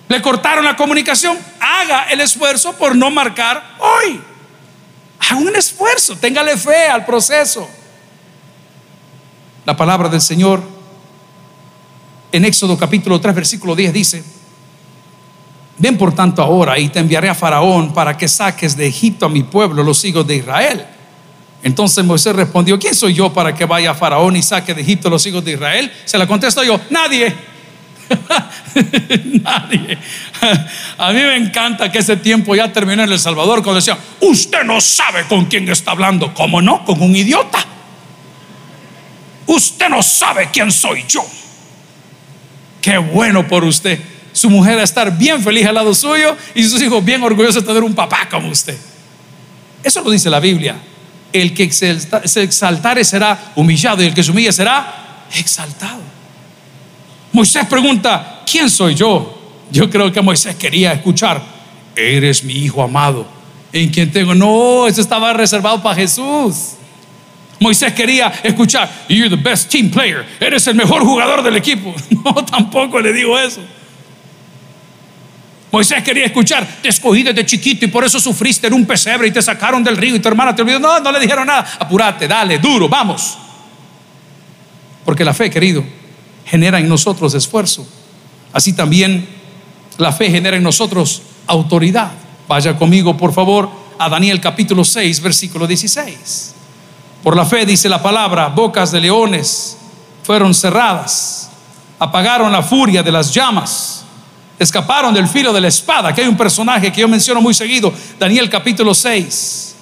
Le 0.09 0.23
cortaron 0.23 0.65
la 0.65 0.77
comunicación. 0.77 1.39
Haga 1.61 2.05
el 2.11 2.21
esfuerzo 2.21 2.75
por 2.75 2.95
no 2.95 3.11
marcar 3.11 3.77
hoy. 3.79 4.21
Haga 5.21 5.37
un 5.37 5.57
esfuerzo. 5.57 6.17
Téngale 6.17 6.57
fe 6.57 6.89
al 6.89 7.05
proceso. 7.05 7.69
La 9.65 9.77
palabra 9.77 10.09
del 10.09 10.21
Señor 10.21 10.63
en 12.33 12.45
Éxodo 12.45 12.77
capítulo 12.77 13.21
3, 13.21 13.35
versículo 13.35 13.75
10 13.75 13.93
dice, 13.93 14.25
ven 15.79 15.97
por 15.97 16.15
tanto 16.15 16.43
ahora 16.43 16.79
y 16.79 16.89
te 16.89 16.99
enviaré 16.99 17.29
a 17.29 17.35
Faraón 17.35 17.95
para 17.95 18.17
que 18.17 18.29
saques 18.29 18.77
de 18.77 18.87
Egipto 18.87 19.27
a 19.27 19.29
mi 19.29 19.43
pueblo, 19.43 19.83
los 19.83 20.05
hijos 20.05 20.27
de 20.27 20.37
Israel. 20.37 20.87
Entonces 21.63 22.05
Moisés 22.05 22.37
respondió, 22.37 22.79
¿quién 22.79 22.95
soy 22.95 23.15
yo 23.15 23.33
para 23.33 23.55
que 23.55 23.65
vaya 23.65 23.93
a 23.93 23.95
Faraón 23.95 24.37
y 24.37 24.43
saque 24.43 24.75
de 24.75 24.83
Egipto 24.83 25.09
a 25.09 25.11
los 25.11 25.27
hijos 25.27 25.45
de 25.45 25.53
Israel? 25.53 25.91
Se 26.05 26.19
la 26.19 26.27
contesto 26.27 26.63
yo, 26.63 26.79
nadie. 26.91 27.35
Nadie. 29.43 29.99
A 30.99 31.13
mí 31.13 31.21
me 31.21 31.37
encanta 31.37 31.91
que 31.91 31.99
ese 31.99 32.17
tiempo 32.17 32.55
ya 32.55 32.73
terminó 32.73 33.03
en 33.03 33.13
El 33.13 33.19
Salvador 33.19 33.63
cuando 33.63 33.77
decía 33.77 33.99
usted 34.21 34.63
no 34.65 34.81
sabe 34.81 35.25
con 35.25 35.47
quién 35.47 35.69
está 35.69 35.93
hablando. 35.93 36.33
¿Cómo 36.35 36.63
no? 36.63 36.85
Con 36.85 37.03
un 37.03 37.15
idiota. 37.15 37.65
Usted 39.47 39.89
no 39.89 40.03
sabe 40.03 40.51
quién 40.53 40.71
soy 40.73 41.05
yo. 41.09 41.25
Qué 42.81 42.99
bueno 42.99 43.47
por 43.47 43.65
usted. 43.65 44.01
Su 44.33 44.51
mujer 44.51 44.79
a 44.79 44.83
estar 44.83 45.17
bien 45.17 45.43
feliz 45.43 45.67
al 45.67 45.75
lado 45.75 45.95
suyo 45.95 46.37
y 46.55 46.65
sus 46.65 46.81
hijos 46.83 47.05
bien 47.05 47.23
orgullosos 47.23 47.63
de 47.63 47.63
tener 47.63 47.83
un 47.83 47.95
papá 47.95 48.29
como 48.31 48.49
usted. 48.49 48.77
Eso 49.83 50.03
lo 50.03 50.11
dice 50.11 50.29
la 50.29 50.41
Biblia. 50.41 50.77
El 51.33 51.55
que 51.55 51.71
se 51.73 52.43
exaltare 52.43 53.05
será 53.05 53.53
humillado 53.57 54.03
y 54.03 54.07
el 54.07 54.15
que 54.15 54.23
se 54.23 54.31
humille 54.31 54.53
será 54.53 55.25
exaltado. 55.35 56.16
Moisés 57.37 57.67
pregunta, 57.67 58.41
¿quién 58.51 58.71
soy 58.71 58.95
yo? 58.95 59.39
Yo 59.71 59.91
creo 59.91 60.11
que 60.11 60.23
Moisés 60.23 60.57
quería 60.57 60.95
escuchar, 60.95 61.43
eres 61.95 62.43
mi 62.43 62.55
hijo 62.55 62.83
amado, 62.83 63.27
en 63.75 63.91
quien 63.91 64.11
tengo... 64.11 64.35
No, 64.35 64.87
eso 64.87 65.03
estaba 65.03 65.35
reservado 65.35 65.83
para 65.83 65.97
Jesús. 65.97 66.77
Moisés 67.61 67.93
quería 67.93 68.33
escuchar, 68.43 68.91
you're 69.11 69.29
the 69.29 69.37
best 69.37 69.69
team 69.69 69.91
player, 69.91 70.25
eres 70.41 70.67
el 70.67 70.77
mejor 70.77 71.03
jugador 71.05 71.43
del 71.43 71.57
equipo. 71.57 71.95
No, 72.25 72.43
tampoco 72.43 72.99
le 73.01 73.13
digo 73.13 73.39
eso. 73.39 73.61
Moisés 75.71 76.03
quería 76.03 76.25
escuchar, 76.25 76.67
te 76.81 76.89
escogí 76.89 77.23
desde 77.23 77.45
chiquito 77.45 77.85
y 77.85 77.89
por 77.89 78.03
eso 78.03 78.19
sufriste 78.19 78.69
en 78.69 78.73
un 78.73 78.87
pesebre 78.87 79.29
y 79.29 79.31
te 79.31 79.43
sacaron 79.43 79.85
del 79.85 79.99
río 79.99 80.17
y 80.17 80.21
tu 80.21 80.29
hermana 80.29 80.57
te 80.57 80.63
olvidó. 80.63 80.79
No, 80.79 81.01
no 81.01 81.13
le 81.13 81.21
dijeron 81.21 81.47
nada. 81.47 81.77
Apúrate, 81.79 82.27
dale, 82.27 82.59
duro, 82.59 82.89
vamos. 82.89 83.37
Porque 85.05 85.23
la 85.23 85.35
fe, 85.35 85.51
querido, 85.51 85.85
genera 86.47 86.79
en 86.79 86.89
nosotros 86.89 87.35
esfuerzo. 87.35 87.87
Así 88.53 88.73
también 88.73 89.29
la 89.99 90.13
fe 90.13 90.31
genera 90.31 90.57
en 90.57 90.63
nosotros 90.63 91.23
autoridad. 91.47 92.13
Vaya 92.49 92.77
conmigo, 92.79 93.17
por 93.17 93.33
favor, 93.33 93.69
a 93.99 94.09
Daniel 94.09 94.41
capítulo 94.41 94.85
6, 94.85 95.21
versículo 95.21 95.67
16. 95.67 96.55
Por 97.23 97.37
la 97.37 97.45
fe, 97.45 97.67
dice 97.67 97.89
la 97.89 98.03
palabra, 98.03 98.49
bocas 98.49 98.93
de 98.93 99.01
leones 99.01 99.77
fueron 100.23 100.55
cerradas, 100.55 101.51
apagaron 101.99 102.53
la 102.53 102.63
furia 102.63 103.03
de 103.03 103.13
las 103.13 103.33
llamas, 103.33 104.05
escaparon 104.59 105.13
del 105.15 105.29
filo 105.29 105.53
de 105.53 105.61
la 105.61 105.69
espada, 105.69 106.15
que 106.15 106.23
hay 106.23 106.29
un 106.29 106.37
personaje 106.37 106.93
que 106.93 107.01
yo 107.01 107.09
menciono 107.09 107.41
muy 107.41 107.55
seguido, 107.55 107.93
Daniel 108.19 108.49
capítulo 108.49 108.95
6. 108.95 109.76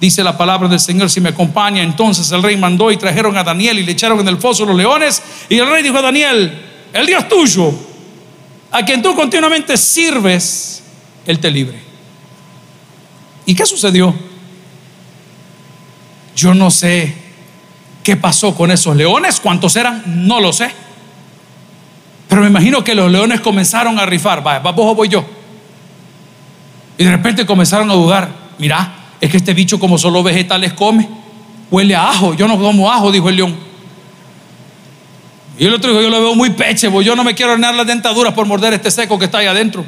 Dice 0.00 0.22
la 0.22 0.38
palabra 0.38 0.68
del 0.68 0.78
Señor, 0.78 1.10
si 1.10 1.20
me 1.20 1.30
acompaña, 1.30 1.82
entonces 1.82 2.30
el 2.30 2.42
rey 2.42 2.56
mandó 2.56 2.92
y 2.92 2.96
trajeron 2.96 3.36
a 3.36 3.42
Daniel 3.42 3.78
y 3.80 3.82
le 3.82 3.92
echaron 3.92 4.20
en 4.20 4.28
el 4.28 4.38
foso 4.38 4.64
los 4.64 4.76
leones. 4.76 5.22
Y 5.48 5.58
el 5.58 5.68
rey 5.68 5.82
dijo 5.82 5.98
a 5.98 6.02
Daniel, 6.02 6.62
el 6.92 7.06
Dios 7.06 7.28
tuyo, 7.28 7.72
a 8.70 8.84
quien 8.84 9.02
tú 9.02 9.14
continuamente 9.16 9.76
sirves, 9.76 10.84
Él 11.26 11.40
te 11.40 11.50
libre. 11.50 11.80
¿Y 13.44 13.54
qué 13.54 13.66
sucedió? 13.66 14.14
Yo 16.36 16.54
no 16.54 16.70
sé 16.70 17.14
qué 18.04 18.14
pasó 18.14 18.54
con 18.54 18.70
esos 18.70 18.94
leones, 18.94 19.40
cuántos 19.40 19.74
eran, 19.74 20.02
no 20.26 20.40
lo 20.40 20.52
sé. 20.52 20.70
Pero 22.28 22.42
me 22.42 22.48
imagino 22.48 22.84
que 22.84 22.94
los 22.94 23.10
leones 23.10 23.40
comenzaron 23.40 23.98
a 23.98 24.06
rifar, 24.06 24.44
vaya, 24.44 24.60
vos 24.60 24.94
voy 24.94 25.08
yo. 25.08 25.24
Y 26.98 27.04
de 27.04 27.10
repente 27.10 27.46
comenzaron 27.46 27.90
a 27.90 27.94
dudar, 27.94 28.28
mira, 28.58 28.97
es 29.20 29.30
que 29.30 29.36
este 29.36 29.54
bicho 29.54 29.78
como 29.78 29.98
solo 29.98 30.22
vegetales 30.22 30.72
come, 30.72 31.08
huele 31.70 31.94
a 31.94 32.10
ajo, 32.10 32.34
yo 32.34 32.46
no 32.46 32.58
como 32.58 32.90
ajo, 32.90 33.10
dijo 33.10 33.28
el 33.28 33.36
león. 33.36 33.56
Y 35.58 35.66
el 35.66 35.74
otro 35.74 35.90
dijo, 35.90 36.02
yo 36.02 36.10
lo 36.10 36.20
veo 36.20 36.34
muy 36.34 36.50
peche, 36.50 36.88
yo 37.02 37.16
no 37.16 37.24
me 37.24 37.34
quiero 37.34 37.52
ordenar 37.52 37.74
las 37.74 37.86
dentaduras 37.86 38.32
por 38.32 38.46
morder 38.46 38.74
este 38.74 38.90
seco 38.90 39.18
que 39.18 39.24
está 39.24 39.38
ahí 39.38 39.46
adentro. 39.46 39.84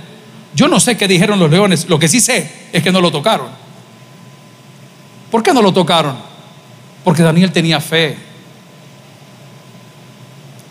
Yo 0.55 0.67
no 0.67 0.81
sé 0.81 0.97
qué 0.97 1.07
dijeron 1.07 1.39
los 1.39 1.51
leones, 1.51 1.89
lo 1.89 1.99
que 1.99 2.09
sí 2.09 2.21
sé 2.21 2.51
es 2.73 2.83
que 2.83 2.91
no 2.91 3.01
lo 3.01 3.13
tocaron. 3.13 3.49
¿Por 5.31 5.45
qué 5.45 5.55
no 5.55 5.63
lo 5.63 5.73
tocaron? 5.73 6.17
Porque 7.05 7.23
Daniel 7.23 7.53
tenía 7.53 7.81
fe. 7.81 8.19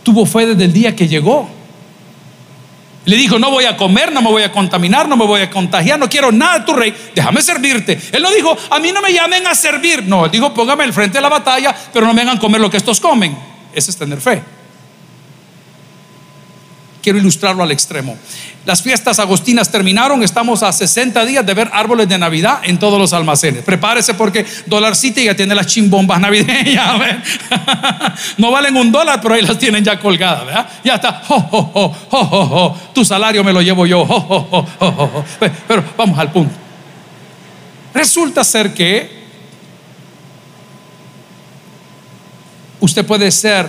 Tuvo 0.04 0.26
fe 0.26 0.48
desde 0.48 0.65
el 0.65 0.74
día 0.74 0.95
que 0.95 1.08
llegó. 1.08 1.50
Le 3.10 3.17
dijo, 3.17 3.39
no 3.39 3.50
voy 3.50 3.65
a 3.65 3.76
comer, 3.76 4.12
no 4.12 4.22
me 4.22 4.30
voy 4.30 4.43
a 4.43 4.52
contaminar, 4.52 5.10
no 5.10 5.17
me 5.17 5.26
voy 5.26 5.41
a 5.41 5.50
contagiar, 5.50 5.98
no 5.98 6.08
quiero 6.08 6.32
nada 6.32 6.60
de 6.60 6.65
tu 6.65 6.74
rey, 6.74 6.93
déjame 7.15 7.41
servirte. 7.41 8.00
Él 8.12 8.22
no 8.22 8.30
dijo, 8.30 8.56
a 8.69 8.80
mí 8.80 8.91
no 8.91 9.02
me 9.02 9.12
llamen 9.12 9.48
a 9.48 9.56
servir. 9.56 10.04
No, 10.04 10.26
él 10.26 10.32
dijo, 10.32 10.54
póngame 10.54 10.84
al 10.84 10.93
frente 10.93 11.17
de 11.17 11.24
la 11.24 11.30
batalla, 11.30 11.76
pero 11.91 12.06
no 12.06 12.13
me 12.13 12.22
hagan 12.22 12.38
comer 12.38 12.62
lo 12.62 12.69
que 12.69 12.78
estos 12.78 13.00
comen. 13.00 13.36
Ese 13.74 13.89
es 13.89 13.98
tener 13.98 14.22
fe. 14.22 14.43
Quiero 17.02 17.18
ilustrarlo 17.18 17.64
al 17.64 17.72
extremo. 17.72 18.18
Las 18.66 18.82
fiestas 18.82 19.20
agostinas 19.20 19.72
terminaron, 19.72 20.22
estamos 20.22 20.64
a 20.64 20.72
60 20.72 21.26
días 21.26 21.46
de 21.46 21.54
ver 21.54 21.70
árboles 21.74 22.10
de 22.10 22.18
Navidad 22.18 22.60
en 22.64 22.78
todos 22.78 23.00
los 23.00 23.14
almacenes. 23.14 23.64
Prepárese 23.64 24.14
porque 24.14 24.46
Dollar 24.66 24.96
City 24.96 25.24
ya 25.24 25.36
tiene 25.36 25.56
las 25.56 25.68
chimbombas 25.68 26.20
navideñas. 26.20 27.00
No 28.38 28.52
valen 28.52 28.76
un 28.76 28.92
dólar, 28.92 29.20
pero 29.22 29.36
ahí 29.36 29.42
las 29.42 29.58
tienen 29.58 29.84
ya 29.84 30.00
colgadas. 30.00 30.46
¿verdad? 30.46 30.70
Ya 30.84 30.96
está. 30.96 31.22
Tu 32.94 33.06
salario 33.06 33.44
me 33.44 33.54
lo 33.54 33.62
llevo 33.62 33.86
yo. 33.86 34.06
Pero 35.68 35.84
vamos 35.98 36.20
al 36.20 36.32
punto. 36.32 36.54
Resulta 37.94 38.44
ser 38.44 38.74
que 38.74 39.20
usted 42.80 43.06
puede 43.06 43.32
ser 43.32 43.68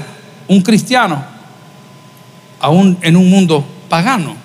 un 0.48 0.60
cristiano 0.62 1.24
aún 2.60 2.98
en 3.02 3.16
un 3.16 3.28
mundo 3.28 3.64
pagano. 3.88 4.36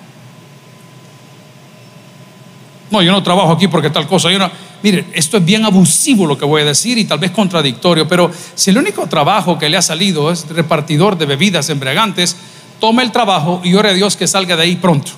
No, 2.90 3.02
yo 3.02 3.12
no 3.12 3.22
trabajo 3.22 3.52
aquí 3.52 3.68
porque 3.68 3.90
tal 3.90 4.06
cosa. 4.06 4.30
Yo 4.30 4.38
no, 4.38 4.50
mire, 4.82 5.06
esto 5.12 5.36
es 5.36 5.44
bien 5.44 5.64
abusivo 5.64 6.26
lo 6.26 6.38
que 6.38 6.44
voy 6.44 6.62
a 6.62 6.64
decir 6.64 6.98
y 6.98 7.04
tal 7.04 7.18
vez 7.18 7.30
contradictorio, 7.30 8.08
pero 8.08 8.30
si 8.54 8.70
el 8.70 8.78
único 8.78 9.06
trabajo 9.06 9.58
que 9.58 9.68
le 9.68 9.76
ha 9.76 9.82
salido 9.82 10.30
es 10.30 10.48
repartidor 10.48 11.18
de 11.18 11.26
bebidas 11.26 11.68
embriagantes, 11.68 12.36
tome 12.80 13.02
el 13.02 13.12
trabajo 13.12 13.60
y 13.64 13.74
ore 13.74 13.90
a 13.90 13.94
Dios 13.94 14.16
que 14.16 14.26
salga 14.26 14.56
de 14.56 14.62
ahí 14.62 14.76
pronto. 14.76 15.12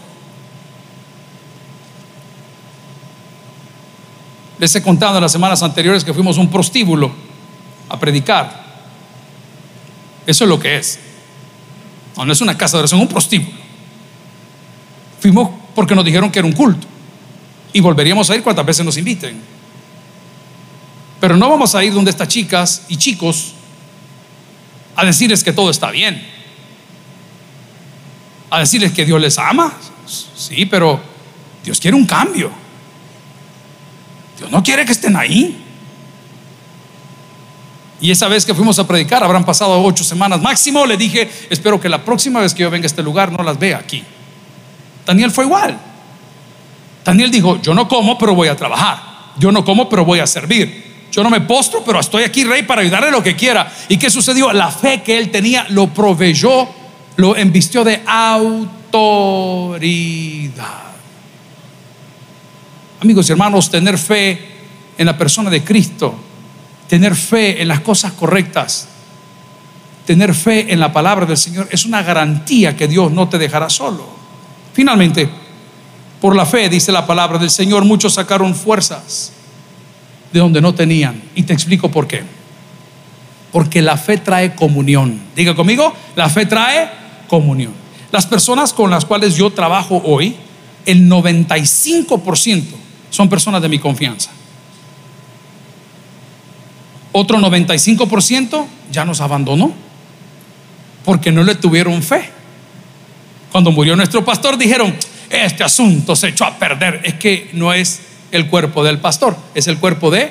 Les 4.59 4.75
he 4.75 4.83
contado 4.83 5.19
en 5.19 5.23
las 5.23 5.33
semanas 5.33 5.63
anteriores 5.63 6.03
que 6.03 6.13
fuimos 6.13 6.37
un 6.37 6.51
prostíbulo 6.51 7.13
a 7.89 7.99
predicar. 7.99 8.67
Eso 10.27 10.45
es 10.45 10.51
lo 10.51 10.59
que 10.59 10.77
es. 10.77 10.99
No, 12.25 12.33
es 12.33 12.41
una 12.41 12.59
casa 12.59 12.77
de 12.77 12.81
oración, 12.81 13.01
un 13.01 13.09
prostíbulo. 13.09 13.57
Fuimos 15.21 15.51
porque 15.75 15.95
nos 15.95 16.05
dijeron 16.05 16.31
que 16.31 16.39
era 16.39 16.47
un 16.47 16.53
culto. 16.53 16.87
Y 17.73 17.81
volveríamos 17.81 18.29
a 18.31 18.37
ir 18.37 18.43
cuantas 18.43 18.67
veces 18.67 18.85
nos 18.85 18.97
inviten. 18.97 19.41
Pero 21.21 21.37
no 21.37 21.49
vamos 21.49 21.75
a 21.75 21.85
ir 21.85 21.93
donde 21.93 22.11
estas 22.11 22.29
chicas 22.29 22.83
y 22.89 22.97
chicos 22.97 23.53
a 24.97 25.05
decirles 25.05 25.45
que 25.45 25.53
todo 25.53 25.71
está 25.71 25.91
bien. 25.91 26.21
A 28.51 28.61
decirles 28.61 28.93
que 28.93 29.05
Dios 29.05 29.21
les 29.21 29.39
ama. 29.39 29.73
Sí, 30.07 30.67
pero 30.67 31.01
Dios 31.65 31.79
quiere 31.79 31.97
un 31.97 32.07
cambio. 32.07 32.51
Dios 34.39 34.51
no 34.51 34.63
quiere 34.63 34.85
que 34.85 34.93
estén 34.93 35.17
ahí. 35.17 35.68
Y 38.01 38.11
esa 38.11 38.29
vez 38.29 38.47
que 38.47 38.55
fuimos 38.55 38.79
a 38.79 38.87
predicar, 38.87 39.25
habrán 39.25 39.45
pasado 39.45 39.83
ocho 39.83 40.05
semanas 40.05 40.41
máximo, 40.41 40.87
le 40.87 40.97
dije, 40.97 41.29
espero 41.51 41.81
que 41.81 41.89
la 41.89 42.05
próxima 42.05 42.41
vez 42.41 42.55
que 42.55 42.63
yo 42.63 42.71
venga 42.71 42.85
a 42.85 42.87
este 42.87 43.03
lugar 43.03 43.33
no 43.33 43.43
las 43.43 43.59
vea 43.59 43.79
aquí. 43.79 44.05
Daniel 45.05 45.33
fue 45.33 45.45
igual. 45.45 45.77
Daniel 47.05 47.31
dijo, 47.31 47.61
yo 47.61 47.75
no 47.75 47.89
como, 47.89 48.17
pero 48.17 48.35
voy 48.35 48.49
a 48.49 48.57
trabajar. 48.57 49.03
Yo 49.39 49.51
no 49.51 49.65
como, 49.65 49.89
pero 49.89 50.05
voy 50.05 50.21
a 50.21 50.27
servir. 50.27 51.09
Yo 51.11 51.25
no 51.25 51.31
me 51.31 51.41
postro, 51.41 51.83
pero 51.85 51.99
estoy 51.99 52.23
aquí, 52.23 52.45
rey, 52.45 52.63
para 52.63 52.83
ayudarle 52.83 53.11
lo 53.11 53.23
que 53.23 53.35
quiera. 53.35 53.73
¿Y 53.89 53.97
qué 53.97 54.11
sucedió? 54.11 54.53
La 54.53 54.71
fe 54.71 55.03
que 55.03 55.19
él 55.19 55.31
tenía 55.31 55.67
lo 55.71 55.89
proveyó, 55.89 56.69
lo 57.17 57.35
embistió 57.35 57.83
de 57.83 58.03
autoridad. 58.07 59.89
Amigos 63.01 63.29
y 63.29 63.33
hermanos, 63.33 63.71
tener 63.71 63.99
fe 63.99 64.57
en 64.97 65.07
la 65.07 65.17
persona 65.17 65.51
de 65.51 65.65
Cristo 65.65 66.28
tener 66.89 67.15
fe 67.15 67.63
en 67.63 67.69
las 67.69 67.81
cosas 67.81 68.13
correctas, 68.13 68.89
tener 70.07 70.35
fe 70.35 70.73
en 70.73 70.81
la 70.81 70.93
palabra 70.93 71.27
del 71.27 71.37
Señor 71.37 71.69
es 71.71 71.85
una 71.85 72.03
garantía 72.03 72.77
que 72.77 72.89
Dios 72.89 73.13
no 73.13 73.29
te 73.29 73.39
dejará 73.39 73.69
solo. 73.71 74.09
Finalmente, 74.73 75.29
Por 76.21 76.35
la 76.35 76.45
fe, 76.45 76.69
dice 76.69 76.91
la 76.91 77.07
palabra 77.07 77.39
del 77.39 77.51
Señor, 77.51 77.85
muchos 77.85 78.15
sacaron 78.15 78.53
fuerzas 78.53 79.33
de 80.33 80.41
donde 80.41 80.61
no 80.61 80.75
tenían. 80.75 81.23
Y 81.35 81.45
te 81.45 81.53
explico 81.53 81.91
por 81.91 82.09
qué. 82.09 82.23
Porque 83.53 83.81
la 83.81 83.97
fe 83.97 84.19
trae 84.19 84.55
comunión. 84.55 85.21
Diga 85.37 85.55
conmigo, 85.55 85.93
la 86.17 86.29
fe 86.29 86.47
trae 86.47 86.91
comunión. 87.29 87.73
Las 88.11 88.27
personas 88.27 88.73
con 88.73 88.91
las 88.91 89.05
cuales 89.05 89.37
yo 89.37 89.51
trabajo 89.51 90.03
hoy, 90.05 90.35
el 90.87 91.09
95% 91.09 92.65
son 93.11 93.29
personas 93.29 93.63
de 93.63 93.69
mi 93.69 93.79
confianza. 93.79 94.31
Otro 97.13 97.39
95% 97.39 98.67
ya 98.91 99.05
nos 99.05 99.21
abandonó 99.21 99.73
porque 101.05 101.33
no 101.33 101.43
le 101.43 101.55
tuvieron 101.55 102.03
fe. 102.03 102.31
Cuando 103.51 103.71
murió 103.73 103.97
nuestro 103.97 104.25
pastor 104.25 104.59
dijeron, 104.59 104.95
este 105.31 105.65
asunto 105.65 106.15
se 106.15 106.29
echó 106.29 106.45
a 106.45 106.59
perder. 106.59 107.01
Es 107.05 107.15
que 107.15 107.51
no 107.55 107.73
es 107.73 108.01
el 108.31 108.47
cuerpo 108.49 108.85
del 108.85 108.99
pastor, 108.99 109.37
es 109.55 109.67
el 109.69 109.79
cuerpo 109.79 110.11
de 110.11 110.31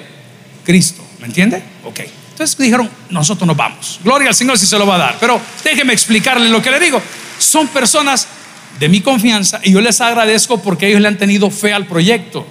Cristo. 0.63 1.03
¿Me 1.19 1.25
entiende? 1.25 1.63
Ok. 1.83 2.01
Entonces 2.31 2.55
dijeron, 2.57 2.89
nosotros 3.09 3.47
nos 3.47 3.57
vamos. 3.57 3.99
Gloria 4.03 4.29
al 4.29 4.35
Señor 4.35 4.59
si 4.59 4.67
se 4.67 4.77
lo 4.77 4.85
va 4.85 4.95
a 4.95 4.99
dar. 4.99 5.17
Pero 5.19 5.41
déjeme 5.63 5.93
explicarle 5.93 6.49
lo 6.49 6.61
que 6.61 6.69
le 6.69 6.79
digo. 6.79 7.01
Son 7.39 7.67
personas 7.69 8.27
de 8.79 8.89
mi 8.89 9.01
confianza 9.01 9.59
y 9.63 9.71
yo 9.71 9.81
les 9.81 9.99
agradezco 10.01 10.61
porque 10.61 10.87
ellos 10.87 11.01
le 11.01 11.07
han 11.07 11.17
tenido 11.17 11.49
fe 11.49 11.73
al 11.73 11.87
proyecto. 11.87 12.45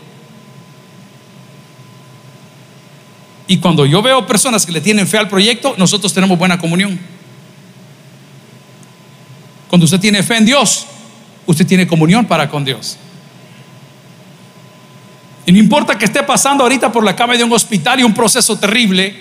Y 3.47 3.59
cuando 3.59 3.87
yo 3.87 4.03
veo 4.03 4.27
personas 4.27 4.67
que 4.67 4.73
le 4.73 4.81
tienen 4.81 5.07
fe 5.07 5.19
al 5.19 5.29
proyecto, 5.29 5.75
nosotros 5.79 6.13
tenemos 6.13 6.37
buena 6.39 6.59
comunión. 6.59 6.99
Cuando 9.69 9.85
usted 9.85 10.01
tiene 10.01 10.23
fe 10.23 10.37
en 10.37 10.47
Dios, 10.47 10.87
usted 11.47 11.67
tiene 11.67 11.87
comunión 11.87 12.27
para 12.27 12.49
con 12.49 12.65
Dios. 12.65 12.99
Y 15.45 15.53
no 15.53 15.59
importa 15.59 15.97
que 15.97 16.07
esté 16.07 16.25
pasando 16.25 16.65
ahorita 16.65 16.91
por 16.91 17.05
la 17.05 17.15
cama 17.15 17.37
de 17.37 17.45
un 17.45 17.53
hospital 17.53 18.01
y 18.01 18.03
un 18.03 18.13
proceso 18.13 18.59
terrible, 18.59 19.15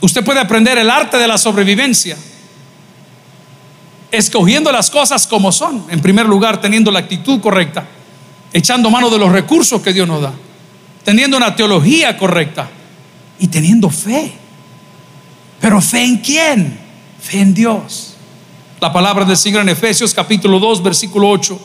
usted 0.00 0.24
puede 0.24 0.40
aprender 0.40 0.76
el 0.78 0.90
arte 0.90 1.16
de 1.18 1.28
la 1.28 1.38
sobrevivencia, 1.38 2.16
escogiendo 4.10 4.72
las 4.72 4.90
cosas 4.90 5.24
como 5.28 5.52
son. 5.52 5.84
En 5.88 6.00
primer 6.00 6.26
lugar, 6.26 6.60
teniendo 6.60 6.90
la 6.90 6.98
actitud 6.98 7.40
correcta, 7.40 7.86
echando 8.52 8.90
mano 8.90 9.08
de 9.08 9.18
los 9.18 9.30
recursos 9.30 9.80
que 9.80 9.92
Dios 9.92 10.08
nos 10.08 10.20
da, 10.20 10.32
teniendo 11.06 11.36
una 11.36 11.54
teología 11.54 12.18
correcta 12.18 12.68
y 13.38 13.46
teniendo 13.46 13.88
fe. 13.88 14.32
Pero 15.60 15.80
fe 15.80 16.02
en 16.02 16.16
quién? 16.16 16.80
Fe 17.22 17.42
en 17.42 17.54
Dios. 17.54 18.16
La 18.80 18.92
palabra 18.92 19.24
del 19.24 19.36
Señor 19.36 19.62
en 19.62 19.68
Efesios 19.68 20.12
capítulo 20.12 20.58
2, 20.58 20.82
versículo 20.82 21.30
8 21.30 21.60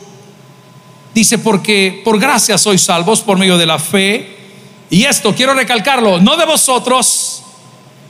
Dice, 1.12 1.38
porque 1.38 2.00
por 2.04 2.20
gracia 2.20 2.56
sois 2.56 2.82
salvos 2.82 3.20
por 3.20 3.36
medio 3.36 3.58
de 3.58 3.66
la 3.66 3.80
fe. 3.80 4.38
Y 4.88 5.04
esto 5.06 5.34
quiero 5.34 5.54
recalcarlo, 5.54 6.20
no 6.20 6.36
de 6.36 6.46
vosotros, 6.46 7.42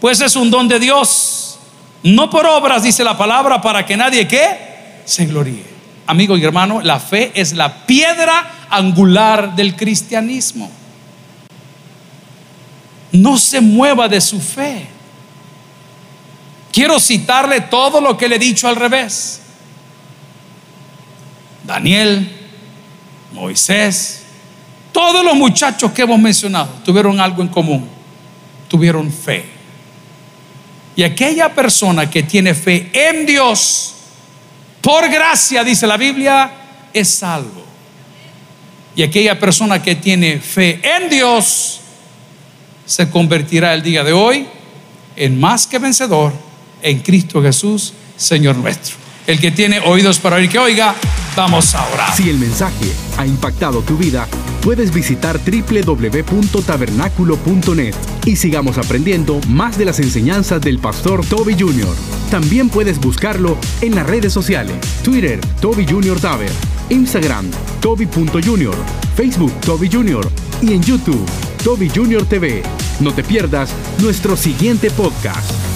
pues 0.03 0.21
es 0.21 0.37
un 0.37 0.51
don 0.51 0.69
de 0.69 0.79
Dios. 0.79 1.59
No 2.03 2.29
por 2.29 2.45
obras, 2.45 2.83
dice 2.83 3.05
la 3.05 3.17
palabra, 3.17 3.63
para 3.63 3.87
que 3.87 3.97
nadie 3.97 4.29
que 4.29 5.01
se 5.07 5.25
gloríe. 5.25 5.65
Amigo 6.07 6.37
y 6.37 6.45
hermano, 6.45 6.83
la 6.83 7.01
fe 7.01 7.33
es 7.35 7.55
la 7.55 7.87
piedra 7.87 8.67
angular 8.69 9.57
del 9.57 9.75
cristianismo. 9.77 10.82
No 13.13 13.37
se 13.39 13.61
mueva 13.61 14.09
de 14.09 14.21
su 14.21 14.41
fe. 14.41 14.87
Quiero 16.73 16.99
citarle 16.99 17.61
todo 17.61 18.01
lo 18.01 18.17
que 18.17 18.29
le 18.29 18.37
he 18.37 18.39
dicho 18.39 18.67
al 18.67 18.77
revés. 18.77 19.43
Daniel 21.65 22.31
Moisés, 23.33 24.23
todos 24.91 25.25
los 25.25 25.35
muchachos 25.35 25.93
que 25.93 26.03
hemos 26.03 26.19
mencionado 26.19 26.71
tuvieron 26.85 27.21
algo 27.21 27.43
en 27.43 27.49
común, 27.49 27.89
tuvieron 28.69 29.13
fe. 29.13 29.45
Y 30.97 31.03
aquella 31.03 31.55
persona 31.55 32.11
que 32.11 32.23
tiene 32.23 32.55
fe 32.55 32.91
en 32.93 33.25
Dios, 33.25 33.95
por 34.81 35.09
gracia, 35.09 35.65
dice 35.65 35.87
la 35.87 35.97
Biblia, 35.97 36.51
es 36.93 37.09
salvo. 37.09 37.63
Y 38.95 39.03
aquella 39.03 39.39
persona 39.39 39.83
que 39.83 39.95
tiene 39.95 40.39
fe 40.39 40.81
en 40.83 41.09
Dios, 41.09 41.81
se 42.87 43.11
convertirá 43.11 43.75
el 43.75 43.83
día 43.83 44.05
de 44.05 44.13
hoy 44.13 44.47
en 45.17 45.41
más 45.41 45.67
que 45.67 45.79
vencedor 45.79 46.33
en 46.83 47.01
Cristo 47.01 47.43
Jesús, 47.43 47.93
Señor 48.17 48.57
nuestro. 48.57 48.97
El 49.27 49.41
que 49.41 49.51
tiene 49.51 49.81
oídos 49.81 50.19
para 50.19 50.37
oír, 50.37 50.49
que 50.49 50.59
oiga. 50.59 50.95
Vamos 51.37 51.75
a 51.75 51.87
orar. 51.89 52.15
Si 52.15 52.29
el 52.29 52.39
mensaje 52.39 52.93
ha 53.17 53.25
impactado 53.25 53.81
tu 53.83 53.97
vida, 53.97 54.29
puedes 54.63 54.93
visitar 54.93 55.39
www.tabernaculo.net 55.39 57.95
y 58.27 58.37
sigamos 58.37 58.77
aprendiendo 58.79 59.41
más 59.49 59.79
de 59.79 59.87
las 59.87 60.01
enseñanzas 60.01 60.61
del 60.61 60.79
pastor 60.79 61.25
Toby 61.25 61.55
Jr. 61.59 61.97
También 62.31 62.69
puedes 62.69 62.99
buscarlo 62.99 63.57
en 63.81 63.95
las 63.95 64.07
redes 64.07 64.33
sociales, 64.33 64.75
Twitter, 65.03 65.41
Toby 65.61 65.87
Jr. 65.89 66.21
Taber, 66.21 66.51
Instagram, 66.89 67.51
Toby.Jr., 67.81 68.75
Facebook, 69.17 69.53
Toby 69.61 69.89
Jr. 69.91 70.29
y 70.63 70.73
en 70.73 70.83
YouTube, 70.83 71.25
Toby 71.63 71.89
Jr. 71.89 72.25
TV. 72.25 72.63
No 73.01 73.15
te 73.15 73.23
pierdas 73.23 73.73
nuestro 74.01 74.37
siguiente 74.37 74.91
podcast. 74.91 75.72